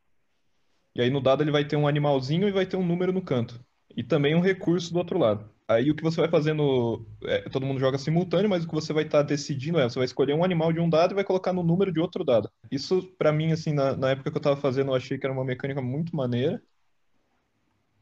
e 0.96 1.02
aí 1.02 1.10
no 1.10 1.20
dado 1.20 1.44
ele 1.44 1.52
vai 1.52 1.66
ter 1.66 1.76
um 1.76 1.90
animalzinho 1.90 2.48
e 2.48 2.54
vai 2.54 2.66
ter 2.66 2.78
um 2.78 2.86
número 2.86 3.12
no 3.12 3.22
canto. 3.22 3.62
E 3.98 4.02
também 4.02 4.36
um 4.36 4.42
recurso 4.42 4.94
do 4.94 5.00
outro 5.00 5.20
lado. 5.20 5.54
Aí 5.70 5.92
o 5.92 5.96
que 5.96 6.02
você 6.02 6.20
vai 6.20 6.28
fazendo, 6.28 7.06
é, 7.24 7.48
todo 7.48 7.64
mundo 7.64 7.80
joga 7.80 8.00
simultâneo, 8.00 8.50
mas 8.50 8.64
o 8.64 8.68
que 8.68 8.74
você 8.74 8.92
vai 8.92 9.04
estar 9.04 9.20
tá 9.20 9.24
decidindo 9.24 9.80
é, 9.80 9.84
você 9.88 10.00
vai 10.00 10.06
escolher 10.06 10.34
um 10.34 10.44
animal 10.44 10.74
de 10.74 10.80
um 10.80 10.90
dado 10.90 11.12
e 11.12 11.14
vai 11.14 11.24
colocar 11.24 11.54
no 11.54 11.62
número 11.62 11.92
de 11.92 12.00
outro 12.00 12.24
dado. 12.24 12.50
Isso, 12.72 13.04
para 13.20 13.32
mim, 13.32 13.52
assim, 13.52 13.72
na, 13.72 13.96
na 13.96 14.10
época 14.10 14.32
que 14.32 14.38
eu 14.38 14.42
tava 14.42 14.60
fazendo, 14.60 14.90
eu 14.90 14.96
achei 14.96 15.20
que 15.20 15.28
era 15.28 15.34
uma 15.34 15.46
mecânica 15.46 15.80
muito 15.80 16.16
maneira, 16.16 16.60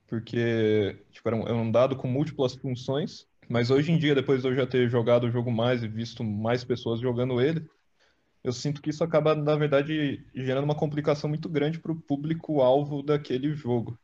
porque 0.08 0.98
tipo, 1.12 1.28
era, 1.28 1.36
um, 1.36 1.42
era 1.42 1.56
um 1.56 1.70
dado 1.70 1.98
com 1.98 2.08
múltiplas 2.08 2.56
funções, 2.56 3.28
mas 3.50 3.70
hoje 3.70 3.92
em 3.92 3.98
dia, 3.98 4.16
depois 4.16 4.42
de 4.42 4.48
eu 4.48 4.56
já 4.56 4.66
ter 4.66 4.90
jogado 4.90 5.26
o 5.26 5.32
jogo 5.32 5.52
mais 5.52 5.84
e 5.84 5.90
visto 5.90 6.24
mais 6.24 6.64
pessoas 6.64 7.02
jogando 7.02 7.42
ele, 7.42 7.70
eu 8.46 8.54
sinto 8.54 8.82
que 8.82 8.92
isso 8.92 9.04
acaba, 9.04 9.36
na 9.36 9.58
verdade, 9.58 10.26
gerando 10.34 10.64
uma 10.64 10.76
complicação 10.76 11.30
muito 11.30 11.50
grande 11.50 11.80
para 11.80 11.92
o 11.92 12.00
público-alvo 12.00 13.04
daquele 13.04 13.54
jogo. 13.54 14.00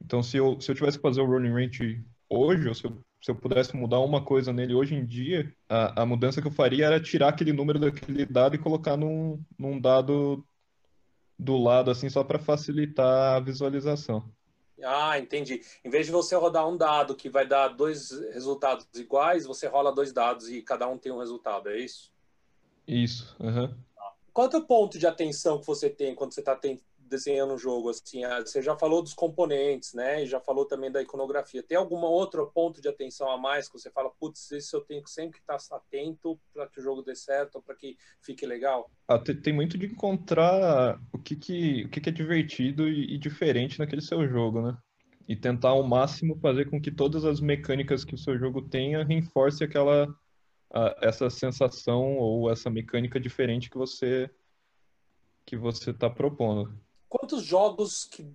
Então, 0.00 0.22
se 0.22 0.38
eu, 0.38 0.58
se 0.58 0.70
eu 0.70 0.74
tivesse 0.74 0.96
que 0.96 1.02
fazer 1.02 1.20
o 1.20 1.26
Rolling 1.26 1.52
Range 1.52 2.02
hoje, 2.28 2.68
ou 2.68 2.74
se 2.74 2.84
eu, 2.84 2.98
se 3.22 3.30
eu 3.30 3.34
pudesse 3.34 3.76
mudar 3.76 4.00
uma 4.00 4.24
coisa 4.24 4.52
nele 4.52 4.74
hoje 4.74 4.94
em 4.94 5.04
dia, 5.04 5.52
a, 5.68 6.02
a 6.02 6.06
mudança 6.06 6.40
que 6.40 6.46
eu 6.46 6.52
faria 6.52 6.86
era 6.86 7.00
tirar 7.00 7.28
aquele 7.28 7.52
número 7.52 7.78
daquele 7.78 8.26
dado 8.26 8.54
e 8.54 8.58
colocar 8.58 8.96
num, 8.96 9.42
num 9.58 9.80
dado 9.80 10.44
do 11.38 11.56
lado, 11.56 11.90
assim, 11.90 12.08
só 12.08 12.24
para 12.24 12.38
facilitar 12.38 13.36
a 13.36 13.40
visualização. 13.40 14.30
Ah, 14.82 15.18
entendi. 15.18 15.60
Em 15.84 15.90
vez 15.90 16.06
de 16.06 16.12
você 16.12 16.36
rodar 16.36 16.68
um 16.68 16.76
dado 16.76 17.16
que 17.16 17.28
vai 17.28 17.46
dar 17.46 17.68
dois 17.68 18.10
resultados 18.32 18.86
iguais, 18.94 19.44
você 19.44 19.66
rola 19.66 19.94
dois 19.94 20.12
dados 20.12 20.48
e 20.48 20.62
cada 20.62 20.88
um 20.88 20.98
tem 20.98 21.10
um 21.10 21.18
resultado, 21.18 21.68
é 21.68 21.78
isso? 21.78 22.12
Isso. 22.86 23.36
Uhum. 23.40 23.74
Qual 24.32 24.48
é 24.48 24.56
o 24.56 24.64
ponto 24.64 24.98
de 24.98 25.06
atenção 25.06 25.58
que 25.58 25.66
você 25.66 25.90
tem 25.90 26.14
quando 26.14 26.32
você 26.32 26.40
está 26.40 26.54
desenhando 27.08 27.54
um 27.54 27.58
jogo? 27.58 27.90
Assim, 27.90 28.24
ah, 28.24 28.40
você 28.40 28.60
já 28.62 28.76
falou 28.76 29.02
dos 29.02 29.14
componentes, 29.14 29.94
né? 29.94 30.22
E 30.22 30.26
já 30.26 30.40
falou 30.40 30.64
também 30.64 30.90
da 30.90 31.02
iconografia. 31.02 31.62
Tem 31.62 31.76
algum 31.76 31.96
outro 31.96 32.46
ponto 32.52 32.80
de 32.80 32.88
atenção 32.88 33.30
a 33.30 33.38
mais 33.38 33.68
que 33.68 33.78
você 33.78 33.90
fala, 33.90 34.10
putz, 34.10 34.50
isso 34.50 34.76
eu 34.76 34.80
tenho 34.82 35.02
que 35.02 35.10
sempre 35.10 35.40
estar 35.40 35.58
atento 35.72 36.38
para 36.52 36.68
que 36.68 36.80
o 36.80 36.82
jogo 36.82 37.02
dê 37.02 37.14
certo, 37.14 37.62
para 37.62 37.74
que 37.74 37.96
fique 38.20 38.46
legal? 38.46 38.90
Ah, 39.08 39.18
tem, 39.18 39.52
muito 39.52 39.78
de 39.78 39.86
encontrar 39.86 41.00
o 41.12 41.18
que, 41.18 41.34
que, 41.34 41.84
o 41.84 41.88
que, 41.88 42.00
que 42.00 42.08
é 42.08 42.12
divertido 42.12 42.88
e, 42.88 43.14
e 43.14 43.18
diferente 43.18 43.78
naquele 43.78 44.02
seu 44.02 44.28
jogo, 44.28 44.62
né? 44.62 44.76
E 45.26 45.36
tentar 45.36 45.70
ao 45.70 45.82
máximo 45.82 46.38
fazer 46.40 46.70
com 46.70 46.80
que 46.80 46.90
todas 46.90 47.24
as 47.24 47.40
mecânicas 47.40 48.04
que 48.04 48.14
o 48.14 48.18
seu 48.18 48.38
jogo 48.38 48.62
tenha 48.62 49.04
reforce 49.04 49.64
aquela 49.64 50.08
essa 51.00 51.30
sensação 51.30 52.18
ou 52.18 52.50
essa 52.50 52.68
mecânica 52.68 53.18
diferente 53.18 53.70
que 53.70 53.78
você 53.78 54.30
que 55.46 55.56
você 55.56 55.90
está 55.92 56.10
propondo. 56.10 56.78
Quantos 57.08 57.42
jogos 57.42 58.04
que 58.04 58.30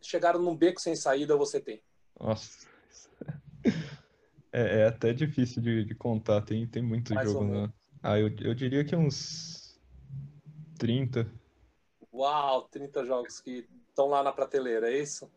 chegaram 0.00 0.40
num 0.40 0.56
beco 0.56 0.80
sem 0.80 0.94
saída 0.94 1.36
você 1.36 1.60
tem? 1.60 1.82
Nossa, 2.18 2.66
é, 4.52 4.80
é 4.80 4.86
até 4.86 5.12
difícil 5.12 5.62
de, 5.62 5.84
de, 5.84 5.94
contar. 5.94 6.42
Tem 6.42 6.66
tem 6.66 6.82
muito 6.82 7.14
Mais 7.14 7.30
jogo, 7.30 7.44
né? 7.44 7.72
Ah, 8.02 8.18
eu, 8.18 8.28
eu 8.40 8.54
diria 8.54 8.84
que 8.84 8.94
uns 8.94 9.80
30. 10.78 11.30
Uau, 12.12 12.68
30 12.68 13.04
jogos 13.04 13.40
que 13.40 13.66
estão 13.88 14.08
lá 14.08 14.22
na 14.22 14.32
prateleira, 14.32 14.90
é 14.90 14.98
isso? 14.98 15.30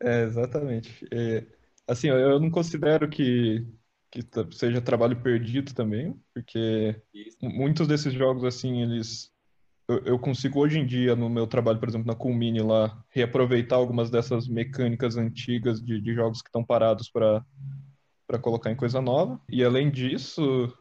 É, 0.00 0.22
exatamente. 0.22 1.06
É, 1.12 1.46
assim, 1.86 2.08
eu 2.08 2.40
não 2.40 2.50
considero 2.50 3.08
que 3.08 3.66
que 4.10 4.22
seja 4.52 4.80
trabalho 4.80 5.20
perdido 5.20 5.74
também, 5.74 6.18
porque 6.32 7.00
Isso. 7.12 7.36
muitos 7.42 7.86
desses 7.86 8.12
jogos, 8.12 8.44
assim, 8.44 8.82
eles. 8.82 9.32
Eu, 9.88 9.98
eu, 10.04 10.18
consigo 10.18 10.60
hoje 10.60 10.78
em 10.80 10.86
dia, 10.86 11.14
no 11.14 11.30
meu 11.30 11.46
trabalho, 11.46 11.78
por 11.78 11.88
exemplo, 11.88 12.08
na 12.08 12.14
Coolmini 12.14 12.60
lá, 12.60 13.04
reaproveitar 13.08 13.76
algumas 13.76 14.10
dessas 14.10 14.48
mecânicas 14.48 15.16
antigas 15.16 15.80
de, 15.80 16.00
de 16.00 16.12
jogos 16.12 16.42
que 16.42 16.48
estão 16.48 16.64
parados 16.64 17.08
para 17.08 17.44
colocar 18.42 18.70
em 18.70 18.76
coisa 18.76 19.00
nova. 19.00 19.40
E 19.48 19.62
além 19.62 19.88
disso, 19.88 20.76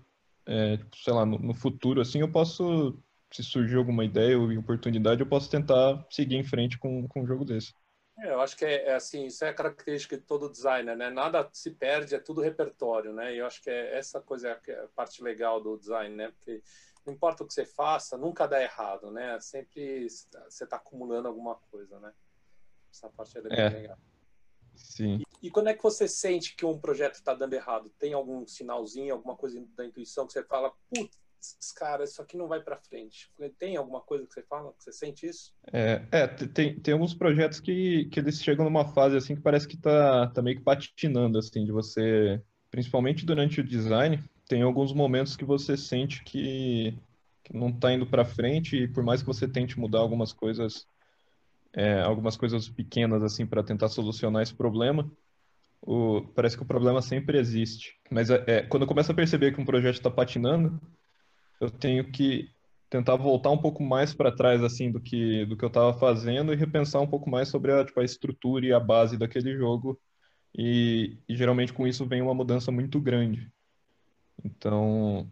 é, 0.48 0.80
sei 0.96 1.14
lá, 1.14 1.24
no, 1.24 1.38
no, 1.38 1.54
futuro, 1.54 2.02
assim, 2.02 2.20
eu 2.20 2.32
posso, 2.32 2.98
se 3.32 3.44
surgir 3.44 3.76
alguma 3.76 4.04
ideia 4.04 4.40
ou 4.40 4.50
oportunidade, 4.58 5.22
eu 5.22 5.28
posso 5.28 5.52
tentar 5.52 6.04
seguir 6.10 6.38
em 6.38 6.44
frente 6.44 6.80
com, 6.80 7.08
com 7.08 7.22
um 7.22 7.28
jogo 7.28 7.46
desse. 7.46 7.74
É, 8.18 8.32
eu 8.32 8.42
acho 8.42 8.58
que 8.58 8.66
é, 8.66 8.88
é, 8.88 8.96
assim, 8.96 9.26
isso 9.28 9.44
é 9.46 9.50
a 9.50 9.54
característica 9.54 10.18
de 10.18 10.24
todo 10.24 10.50
designer, 10.50 10.96
né? 10.96 11.12
Nada 11.12 11.48
se 11.52 11.70
perde, 11.70 12.16
é 12.16 12.20
tudo 12.20 12.42
repertório, 12.42 13.14
né? 13.14 13.36
E 13.36 13.40
eu 13.40 13.46
acho 13.46 13.62
que 13.62 13.70
é, 13.70 13.98
essa 13.98 14.22
coisa 14.22 14.50
é 14.50 14.74
a 14.74 14.88
parte 14.96 15.22
legal 15.22 15.62
do 15.62 15.78
design, 15.78 16.16
né? 16.16 16.32
Porque 16.32 16.64
não 17.06 17.14
importa 17.14 17.44
o 17.44 17.48
que 17.48 17.54
você 17.54 17.66
faça, 17.66 18.18
nunca 18.18 18.48
dá 18.48 18.62
errado, 18.62 19.12
né? 19.12 19.40
Sempre 19.40 20.10
você 20.10 20.64
está 20.64 20.78
acumulando 20.78 21.28
alguma 21.28 21.56
coisa, 21.56 22.00
né? 22.00 22.12
Essa 22.92 23.10
parte 23.10 23.38
é 23.38 23.42
bem 23.42 23.60
é. 23.60 23.70
legal. 23.70 23.98
Sim. 24.76 25.22
E, 25.42 25.48
e, 25.48 25.52
quando 25.52 25.68
é 25.68 25.74
que 25.74 25.84
você 25.84 26.08
sente 26.08 26.56
que 26.56 26.66
um 26.66 26.80
projeto 26.80 27.16
está 27.16 27.34
dando 27.34 27.54
errado? 27.54 27.90
Tem 27.98 28.14
algum 28.14 28.46
sinalzinho, 28.46 29.14
alguma 29.14 29.36
coisa 29.36 29.64
da 29.76 29.86
intuição 29.86 30.28
que 30.28 30.34
você 30.34 30.44
fala, 30.44 30.74
putz, 30.90 31.72
cara, 31.76 32.04
isso 32.04 32.22
aqui 32.22 32.36
não 32.36 32.48
vai 32.48 32.62
para 32.62 32.78
frente. 32.78 33.32
Tem 33.58 33.78
alguma 33.78 34.02
coisa 34.02 34.26
que 34.26 34.34
você 34.34 34.44
fala, 34.44 34.74
que 34.74 34.84
você 34.84 34.92
sente 34.92 35.28
isso? 35.28 35.54
É, 35.72 36.06
é 36.12 36.28
tem, 36.28 36.80
tem 36.80 36.94
alguns 36.94 37.14
projetos 37.14 37.60
que, 37.60 38.06
que 38.06 38.20
eles 38.20 38.42
chegam 38.42 38.66
numa 38.66 38.86
fase 38.86 39.16
assim 39.16 39.36
que 39.36 39.42
parece 39.42 39.68
que 39.68 39.78
tá, 39.78 40.28
tá 40.28 40.42
meio 40.42 40.58
que 40.58 40.64
patinando, 40.64 41.38
assim, 41.38 41.64
de 41.66 41.72
você, 41.72 42.42
principalmente 42.70 43.26
durante 43.26 43.62
o 43.62 43.64
design, 43.64 44.24
tem 44.48 44.62
alguns 44.62 44.94
momentos 44.94 45.36
que 45.36 45.46
você 45.46 45.76
sente 45.76 46.24
que, 46.24 46.98
que 47.44 47.56
não 47.56 47.70
está 47.70 47.94
indo 47.94 48.06
para 48.06 48.26
frente 48.26 48.76
e 48.76 48.88
por 48.88 49.04
mais 49.04 49.22
que 49.22 49.28
você 49.28 49.48
tente 49.48 49.80
mudar 49.80 50.00
algumas 50.00 50.32
coisas, 50.32 50.88
é, 51.74 52.02
algumas 52.02 52.38
coisas 52.38 52.70
pequenas 52.70 53.24
assim 53.24 53.46
para 53.46 53.64
tentar 53.64 53.90
solucionar 53.90 54.44
esse 54.44 54.54
problema, 54.54 55.12
o, 55.82 56.22
parece 56.36 56.58
que 56.58 56.64
o 56.64 56.68
problema 56.68 57.02
sempre 57.02 57.38
existe. 57.38 58.00
Mas 58.10 58.30
é, 58.30 58.44
é 58.48 58.62
quando 58.62 58.84
eu 58.84 58.88
começo 58.88 59.12
a 59.12 59.16
perceber 59.16 59.54
que 59.54 59.62
um 59.62 59.66
projeto 59.66 59.96
está 59.96 60.12
patinando, 60.12 60.80
eu 61.60 61.70
tenho 61.70 62.12
que 62.12 62.50
tentar 62.90 63.16
voltar 63.16 63.50
um 63.52 63.58
pouco 63.58 63.84
mais 63.84 64.14
para 64.14 64.32
trás 64.32 64.64
assim 64.64 64.92
do 64.92 65.02
que 65.02 65.46
do 65.46 65.58
que 65.58 65.66
eu 65.66 65.68
estava 65.68 65.94
fazendo 65.98 66.54
e 66.54 66.56
repensar 66.56 67.02
um 67.02 67.08
pouco 67.08 67.30
mais 67.30 67.50
sobre 67.50 67.72
a, 67.72 67.84
tipo, 67.84 68.00
a 68.00 68.04
estrutura 68.04 68.66
e 68.66 68.74
a 68.74 68.80
base 68.80 69.18
daquele 69.18 69.56
jogo 69.58 70.00
e, 70.58 71.18
e, 71.28 71.36
geralmente 71.36 71.74
com 71.74 71.88
isso 71.88 72.06
vem 72.06 72.22
uma 72.22 72.34
mudança 72.34 72.72
muito 72.72 73.00
grande 73.02 73.52
então 74.44 75.30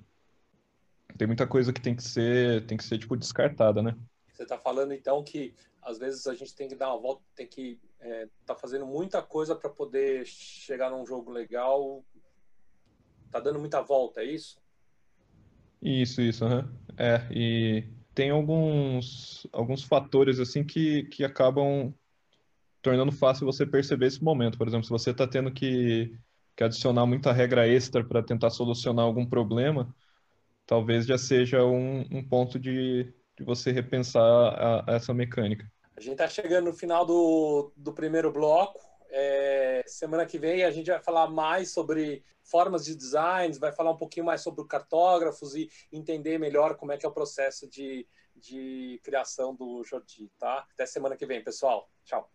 tem 1.18 1.28
muita 1.28 1.46
coisa 1.48 1.74
que 1.74 1.82
tem 1.82 1.96
que 1.96 2.04
ser 2.04 2.66
tem 2.66 2.78
que 2.78 2.84
ser 2.84 2.98
tipo 2.98 3.18
descartada 3.18 3.82
né 3.82 3.96
você 4.34 4.44
está 4.44 4.58
falando 4.58 4.94
então 4.94 5.24
que 5.24 5.54
às 5.82 5.98
vezes 5.98 6.26
a 6.28 6.34
gente 6.34 6.56
tem 6.56 6.68
que 6.68 6.76
dar 6.76 6.90
uma 6.94 7.02
volta 7.02 7.24
tem 7.36 7.48
que 7.48 7.80
é, 8.00 8.28
tá 8.46 8.56
fazendo 8.56 8.86
muita 8.86 9.22
coisa 9.22 9.56
para 9.56 9.70
poder 9.70 10.26
chegar 10.26 10.90
num 10.90 11.06
jogo 11.06 11.32
legal 11.32 12.04
tá 13.32 13.40
dando 13.40 13.60
muita 13.60 13.82
volta 13.82 14.22
é 14.22 14.26
isso 14.26 14.64
isso, 15.84 16.22
isso, 16.22 16.46
uhum. 16.46 16.64
É, 16.98 17.28
e 17.30 17.84
tem 18.16 18.30
alguns, 18.30 19.46
alguns 19.52 19.84
fatores 19.84 20.40
assim 20.40 20.64
que, 20.64 21.04
que 21.04 21.26
acabam 21.26 21.94
tornando 22.82 23.12
fácil 23.12 23.46
você 23.46 23.66
perceber 23.66 24.08
esse 24.08 24.24
momento. 24.24 24.58
Por 24.58 24.66
exemplo, 24.66 24.86
se 24.86 24.90
você 24.90 25.12
está 25.12 25.28
tendo 25.28 25.52
que, 25.52 26.18
que 26.56 26.64
adicionar 26.64 27.06
muita 27.06 27.32
regra 27.32 27.68
extra 27.68 28.04
para 28.04 28.24
tentar 28.24 28.50
solucionar 28.50 29.06
algum 29.06 29.26
problema, 29.26 29.94
talvez 30.66 31.06
já 31.06 31.18
seja 31.18 31.64
um, 31.64 32.02
um 32.12 32.28
ponto 32.28 32.60
de, 32.60 33.14
de 33.38 33.44
você 33.44 33.72
repensar 33.72 34.22
a, 34.22 34.92
a 34.92 34.96
essa 34.96 35.14
mecânica. 35.14 35.70
A 35.96 36.02
gente 36.02 36.14
está 36.14 36.28
chegando 36.28 36.66
no 36.66 36.74
final 36.74 37.06
do, 37.06 37.72
do 37.76 37.94
primeiro 37.94 38.32
bloco. 38.32 38.80
É, 39.10 39.84
semana 39.86 40.26
que 40.26 40.40
vem 40.40 40.64
a 40.64 40.72
gente 40.72 40.90
vai 40.90 41.00
falar 41.00 41.30
mais 41.30 41.72
sobre 41.72 42.24
formas 42.44 42.84
de 42.84 42.96
designs, 42.96 43.60
vai 43.60 43.72
falar 43.72 43.92
um 43.92 43.98
pouquinho 43.98 44.26
mais 44.26 44.42
sobre 44.42 44.66
cartógrafos 44.66 45.56
e 45.56 45.70
entender 45.92 46.40
melhor 46.40 46.76
como 46.76 46.92
é 46.92 46.98
que 46.98 47.06
é 47.06 47.10
o 47.10 47.14
processo 47.14 47.70
de, 47.70 48.08
de 48.36 49.00
criação 49.04 49.56
do 49.56 49.84
Jordi, 49.84 50.32
tá? 50.40 50.66
Até 50.74 50.86
semana 50.86 51.16
que 51.16 51.26
vem, 51.26 51.44
pessoal. 51.44 51.90
Tchau. 52.04 52.30